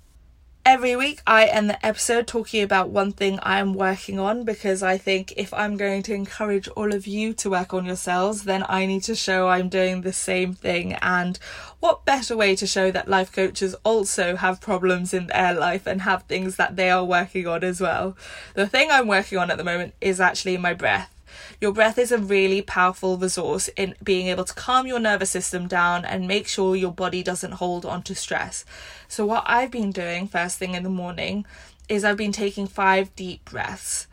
Every 0.64 0.94
week, 0.94 1.22
I 1.26 1.46
end 1.46 1.70
the 1.70 1.84
episode 1.84 2.26
talking 2.26 2.62
about 2.62 2.90
one 2.90 3.12
thing 3.12 3.40
I 3.42 3.58
am 3.58 3.72
working 3.72 4.20
on 4.20 4.44
because 4.44 4.82
I 4.82 4.98
think 4.98 5.32
if 5.36 5.54
I'm 5.54 5.78
going 5.78 6.02
to 6.04 6.14
encourage 6.14 6.68
all 6.68 6.94
of 6.94 7.06
you 7.06 7.32
to 7.34 7.50
work 7.50 7.72
on 7.72 7.86
yourselves, 7.86 8.44
then 8.44 8.64
I 8.68 8.84
need 8.84 9.02
to 9.04 9.14
show 9.14 9.48
I'm 9.48 9.70
doing 9.70 10.02
the 10.02 10.12
same 10.12 10.52
thing. 10.52 10.92
And 11.00 11.38
what 11.80 12.04
better 12.04 12.36
way 12.36 12.54
to 12.56 12.66
show 12.66 12.90
that 12.90 13.08
life 13.08 13.32
coaches 13.32 13.74
also 13.84 14.36
have 14.36 14.60
problems 14.60 15.14
in 15.14 15.28
their 15.28 15.54
life 15.54 15.86
and 15.86 16.02
have 16.02 16.24
things 16.24 16.56
that 16.56 16.76
they 16.76 16.90
are 16.90 17.04
working 17.04 17.46
on 17.46 17.64
as 17.64 17.80
well? 17.80 18.16
The 18.54 18.68
thing 18.68 18.90
I'm 18.90 19.08
working 19.08 19.38
on 19.38 19.50
at 19.50 19.56
the 19.56 19.64
moment 19.64 19.94
is 20.00 20.20
actually 20.20 20.58
my 20.58 20.74
breath. 20.74 21.10
Your 21.60 21.72
breath 21.72 21.98
is 21.98 22.12
a 22.12 22.18
really 22.18 22.62
powerful 22.62 23.16
resource 23.16 23.68
in 23.76 23.94
being 24.02 24.28
able 24.28 24.44
to 24.44 24.54
calm 24.54 24.86
your 24.86 24.98
nervous 24.98 25.30
system 25.30 25.68
down 25.68 26.04
and 26.04 26.26
make 26.26 26.48
sure 26.48 26.76
your 26.76 26.92
body 26.92 27.22
doesn't 27.22 27.52
hold 27.52 27.84
on 27.84 28.02
to 28.04 28.14
stress. 28.14 28.64
So, 29.08 29.26
what 29.26 29.44
I've 29.46 29.70
been 29.70 29.90
doing 29.90 30.26
first 30.26 30.58
thing 30.58 30.74
in 30.74 30.82
the 30.82 30.90
morning 30.90 31.44
is 31.88 32.04
I've 32.04 32.16
been 32.16 32.32
taking 32.32 32.66
five 32.66 33.14
deep 33.16 33.44
breaths. 33.44 34.06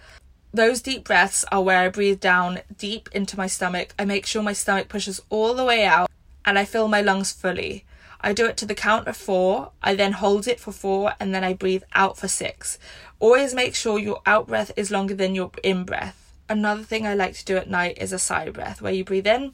Those 0.53 0.81
deep 0.81 1.03
breaths 1.03 1.45
are 1.51 1.61
where 1.61 1.81
I 1.81 1.89
breathe 1.89 2.19
down 2.19 2.59
deep 2.77 3.09
into 3.11 3.37
my 3.37 3.47
stomach. 3.47 3.93
I 3.99 4.05
make 4.05 4.25
sure 4.25 4.41
my 4.41 4.53
stomach 4.53 4.89
pushes 4.89 5.21
all 5.29 5.53
the 5.53 5.63
way 5.65 5.85
out 5.85 6.09
and 6.43 6.57
I 6.57 6.65
fill 6.65 6.87
my 6.87 7.01
lungs 7.01 7.31
fully. 7.31 7.85
I 8.19 8.33
do 8.33 8.47
it 8.47 8.57
to 8.57 8.65
the 8.65 8.73
count 8.73 9.07
of 9.07 9.15
four, 9.15 9.71
I 9.83 9.93
then 9.93 10.13
hold 10.13 10.47
it 10.47 10.59
for 10.59 10.71
four, 10.71 11.13
and 11.19 11.35
then 11.35 11.43
I 11.43 11.53
breathe 11.53 11.83
out 11.93 12.17
for 12.17 12.27
six. 12.27 12.79
Always 13.19 13.53
make 13.53 13.75
sure 13.75 13.99
your 13.99 14.21
out 14.25 14.47
breath 14.47 14.71
is 14.75 14.89
longer 14.89 15.13
than 15.13 15.35
your 15.35 15.51
in 15.63 15.83
breath 15.83 16.26
another 16.49 16.83
thing 16.83 17.05
I 17.05 17.13
like 17.13 17.35
to 17.35 17.45
do 17.45 17.57
at 17.57 17.69
night 17.69 17.97
is 17.99 18.13
a 18.13 18.19
sigh 18.19 18.49
breath 18.49 18.81
where 18.81 18.93
you 18.93 19.03
breathe 19.03 19.27
in 19.27 19.53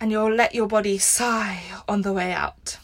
and 0.00 0.10
you'll 0.10 0.34
let 0.34 0.54
your 0.54 0.66
body 0.66 0.98
sigh 0.98 1.62
on 1.88 2.02
the 2.02 2.12
way 2.12 2.32
out 2.32 2.78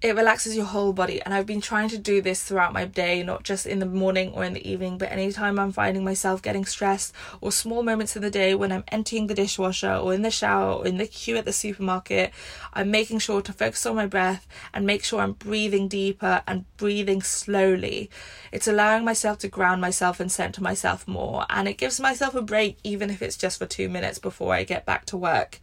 it 0.00 0.14
relaxes 0.14 0.56
your 0.56 0.66
whole 0.66 0.92
body. 0.92 1.20
And 1.22 1.34
i've 1.34 1.46
been 1.46 1.60
trying 1.60 1.88
to 1.90 1.98
do 1.98 2.20
this 2.20 2.42
throughout 2.42 2.72
my 2.72 2.84
day 2.84 3.22
not 3.22 3.42
just 3.42 3.66
in 3.66 3.78
the 3.78 3.86
morning 3.86 4.32
or 4.32 4.44
in 4.44 4.52
the 4.52 4.68
evening 4.68 4.98
but 4.98 5.10
anytime 5.10 5.58
i'm 5.58 5.72
finding 5.72 6.04
myself 6.04 6.42
getting 6.42 6.64
stressed 6.64 7.12
or 7.40 7.50
small 7.50 7.82
moments 7.82 8.16
in 8.16 8.22
the 8.22 8.30
day 8.30 8.54
when 8.54 8.72
i'm 8.72 8.84
emptying 8.88 9.26
the 9.26 9.34
dishwasher 9.34 9.92
or 9.92 10.14
in 10.14 10.22
the 10.22 10.30
shower 10.30 10.74
or 10.74 10.86
in 10.86 10.98
the 10.98 11.06
queue 11.06 11.36
at 11.36 11.44
the 11.44 11.52
supermarket 11.52 12.32
i'm 12.74 12.90
making 12.90 13.18
sure 13.18 13.42
to 13.42 13.52
focus 13.52 13.86
on 13.86 13.96
my 13.96 14.06
breath 14.06 14.46
and 14.72 14.86
make 14.86 15.02
sure 15.02 15.20
i'm 15.20 15.32
breathing 15.32 15.88
deeper 15.88 16.42
and 16.46 16.64
breathing 16.76 17.22
slowly. 17.22 18.10
It's 18.52 18.68
allowing 18.68 19.04
myself 19.04 19.38
to 19.38 19.48
ground 19.48 19.80
myself 19.80 20.20
and 20.20 20.30
center 20.30 20.62
myself 20.62 21.06
more. 21.06 21.44
And 21.50 21.68
it 21.68 21.78
gives 21.78 22.00
myself 22.00 22.34
a 22.34 22.42
break 22.42 22.78
even 22.84 23.10
if 23.10 23.20
it's 23.20 23.36
just 23.36 23.58
for 23.58 23.66
two 23.66 23.88
minutes 23.88 24.18
before 24.18 24.54
i 24.54 24.64
get 24.64 24.86
back 24.86 25.04
to 25.06 25.16
work 25.16 25.60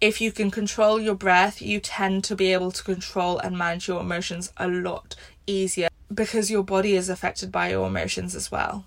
if 0.00 0.20
you 0.20 0.32
can 0.32 0.50
control 0.50 1.00
your 1.00 1.14
breath, 1.14 1.62
you 1.62 1.80
tend 1.80 2.24
to 2.24 2.36
be 2.36 2.52
able 2.52 2.70
to 2.72 2.84
control 2.84 3.38
and 3.38 3.56
manage 3.56 3.88
your 3.88 4.00
emotions 4.00 4.52
a 4.56 4.68
lot 4.68 5.14
easier 5.46 5.88
because 6.12 6.50
your 6.50 6.62
body 6.62 6.94
is 6.94 7.08
affected 7.08 7.50
by 7.50 7.70
your 7.70 7.86
emotions 7.86 8.34
as 8.34 8.50
well. 8.50 8.84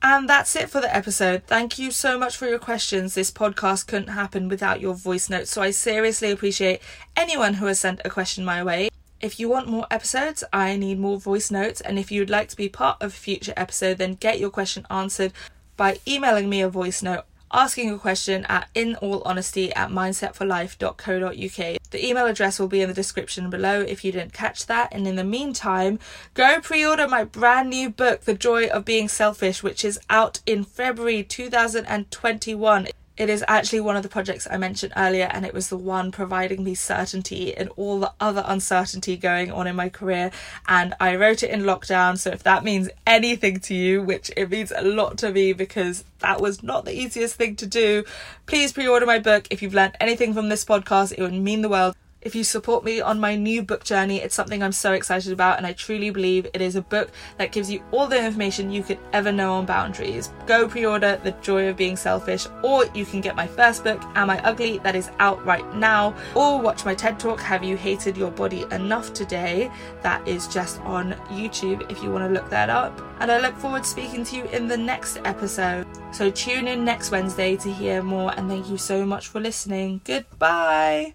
And 0.00 0.28
that's 0.28 0.54
it 0.54 0.70
for 0.70 0.80
the 0.80 0.94
episode. 0.94 1.42
Thank 1.46 1.78
you 1.78 1.90
so 1.90 2.18
much 2.18 2.36
for 2.36 2.46
your 2.46 2.60
questions. 2.60 3.14
This 3.14 3.32
podcast 3.32 3.88
couldn't 3.88 4.08
happen 4.08 4.48
without 4.48 4.80
your 4.80 4.94
voice 4.94 5.28
notes, 5.28 5.50
so 5.50 5.62
I 5.62 5.72
seriously 5.72 6.30
appreciate 6.30 6.80
anyone 7.16 7.54
who 7.54 7.66
has 7.66 7.80
sent 7.80 8.00
a 8.04 8.10
question 8.10 8.44
my 8.44 8.62
way. 8.62 8.90
If 9.20 9.40
you 9.40 9.48
want 9.48 9.66
more 9.66 9.86
episodes, 9.90 10.44
I 10.52 10.76
need 10.76 11.00
more 11.00 11.18
voice 11.18 11.50
notes, 11.50 11.80
and 11.80 11.98
if 11.98 12.12
you'd 12.12 12.30
like 12.30 12.48
to 12.50 12.56
be 12.56 12.68
part 12.68 13.02
of 13.02 13.10
a 13.10 13.16
future 13.16 13.54
episode, 13.56 13.98
then 13.98 14.14
get 14.14 14.38
your 14.38 14.50
question 14.50 14.86
answered 14.88 15.32
by 15.76 15.98
emailing 16.06 16.48
me 16.48 16.60
a 16.60 16.68
voice 16.68 17.02
note 17.02 17.24
asking 17.52 17.90
a 17.90 17.98
question 17.98 18.44
at 18.46 18.68
in 18.74 18.96
all 18.96 19.22
honesty 19.24 19.72
at 19.74 19.90
mindsetforlife.co.uk. 19.90 21.78
The 21.90 22.06
email 22.06 22.26
address 22.26 22.58
will 22.58 22.68
be 22.68 22.82
in 22.82 22.88
the 22.88 22.94
description 22.94 23.48
below 23.48 23.80
if 23.80 24.04
you 24.04 24.12
didn't 24.12 24.32
catch 24.32 24.66
that. 24.66 24.88
And 24.92 25.06
in 25.06 25.16
the 25.16 25.24
meantime, 25.24 25.98
go 26.34 26.60
pre 26.60 26.84
order 26.84 27.08
my 27.08 27.24
brand 27.24 27.70
new 27.70 27.90
book, 27.90 28.22
The 28.22 28.34
Joy 28.34 28.66
of 28.66 28.84
Being 28.84 29.08
Selfish, 29.08 29.62
which 29.62 29.84
is 29.84 29.98
out 30.10 30.40
in 30.46 30.64
February 30.64 31.22
2021. 31.22 32.88
It 33.18 33.28
is 33.28 33.44
actually 33.48 33.80
one 33.80 33.96
of 33.96 34.04
the 34.04 34.08
projects 34.08 34.46
I 34.48 34.58
mentioned 34.58 34.92
earlier, 34.96 35.28
and 35.32 35.44
it 35.44 35.52
was 35.52 35.68
the 35.68 35.76
one 35.76 36.12
providing 36.12 36.62
me 36.62 36.76
certainty 36.76 37.50
in 37.50 37.66
all 37.70 37.98
the 37.98 38.12
other 38.20 38.44
uncertainty 38.46 39.16
going 39.16 39.50
on 39.50 39.66
in 39.66 39.74
my 39.74 39.88
career. 39.88 40.30
And 40.68 40.94
I 41.00 41.16
wrote 41.16 41.42
it 41.42 41.50
in 41.50 41.62
lockdown, 41.62 42.16
so 42.16 42.30
if 42.30 42.44
that 42.44 42.62
means 42.62 42.88
anything 43.08 43.58
to 43.60 43.74
you, 43.74 44.04
which 44.04 44.30
it 44.36 44.48
means 44.50 44.72
a 44.74 44.82
lot 44.82 45.18
to 45.18 45.32
me 45.32 45.52
because 45.52 46.04
that 46.20 46.40
was 46.40 46.62
not 46.62 46.84
the 46.84 46.96
easiest 46.96 47.34
thing 47.34 47.56
to 47.56 47.66
do, 47.66 48.04
please 48.46 48.72
pre 48.72 48.86
order 48.86 49.04
my 49.04 49.18
book. 49.18 49.48
If 49.50 49.62
you've 49.62 49.74
learned 49.74 49.96
anything 50.00 50.32
from 50.32 50.48
this 50.48 50.64
podcast, 50.64 51.12
it 51.12 51.20
would 51.20 51.34
mean 51.34 51.62
the 51.62 51.68
world 51.68 51.96
if 52.22 52.34
you 52.34 52.44
support 52.44 52.84
me 52.84 53.00
on 53.00 53.20
my 53.20 53.36
new 53.36 53.62
book 53.62 53.84
journey. 53.84 54.20
It's 54.20 54.34
something 54.34 54.62
I'm 54.62 54.72
so 54.72 54.92
excited 54.92 55.32
about, 55.32 55.58
and 55.58 55.66
I 55.66 55.72
truly 55.72 56.10
believe 56.10 56.46
it 56.52 56.60
is 56.60 56.76
a 56.76 56.82
book 56.82 57.10
that 57.36 57.52
gives 57.52 57.70
you 57.70 57.82
all 57.90 58.06
the 58.06 58.24
information 58.24 58.70
you 58.70 58.82
could 58.82 58.98
ever 59.12 59.32
know 59.32 59.54
on 59.54 59.66
boundaries. 59.66 60.32
Go 60.46 60.68
pre 60.68 60.86
order 60.86 61.20
The 61.22 61.32
Joy 61.32 61.68
of 61.68 61.76
Being 61.76 61.96
Selfish, 61.96 62.46
or 62.62 62.86
you 62.94 63.04
can 63.04 63.20
get 63.20 63.36
my 63.36 63.46
first 63.46 63.84
book, 63.84 64.02
Am 64.14 64.30
I 64.30 64.42
Ugly? 64.44 64.78
that 64.78 64.96
is 64.96 65.10
out 65.18 65.44
right 65.44 65.74
now, 65.74 66.14
or 66.34 66.60
watch 66.60 66.84
my 66.84 66.94
TED 66.94 67.18
Talk, 67.18 67.40
Have 67.40 67.64
You 67.64 67.76
Hated 67.76 68.16
Your 68.16 68.30
Body 68.30 68.64
Enough 68.70 69.12
Today? 69.12 69.70
That 70.02 70.26
is 70.26 70.48
just 70.48 70.80
on 70.82 71.12
YouTube 71.30 71.90
if 71.90 72.02
you 72.02 72.10
want 72.10 72.24
to 72.24 72.32
look 72.32 72.50
that 72.50 72.70
up. 72.70 73.00
And 73.20 73.30
I 73.30 73.38
look 73.38 73.56
forward 73.56 73.82
to 73.82 73.88
speaking 73.88 74.24
to 74.24 74.36
you 74.36 74.44
in 74.46 74.68
the 74.68 74.76
next 74.76 75.18
episode. 75.24 75.86
So 76.12 76.30
tune 76.30 76.68
in 76.68 76.84
next 76.84 77.10
Wednesday 77.10 77.56
to 77.56 77.72
hear 77.72 78.02
more, 78.02 78.32
and 78.36 78.48
thank 78.48 78.68
you 78.68 78.78
so 78.78 79.04
much 79.04 79.28
for 79.28 79.40
listening. 79.40 80.00
Goodbye. 80.04 81.14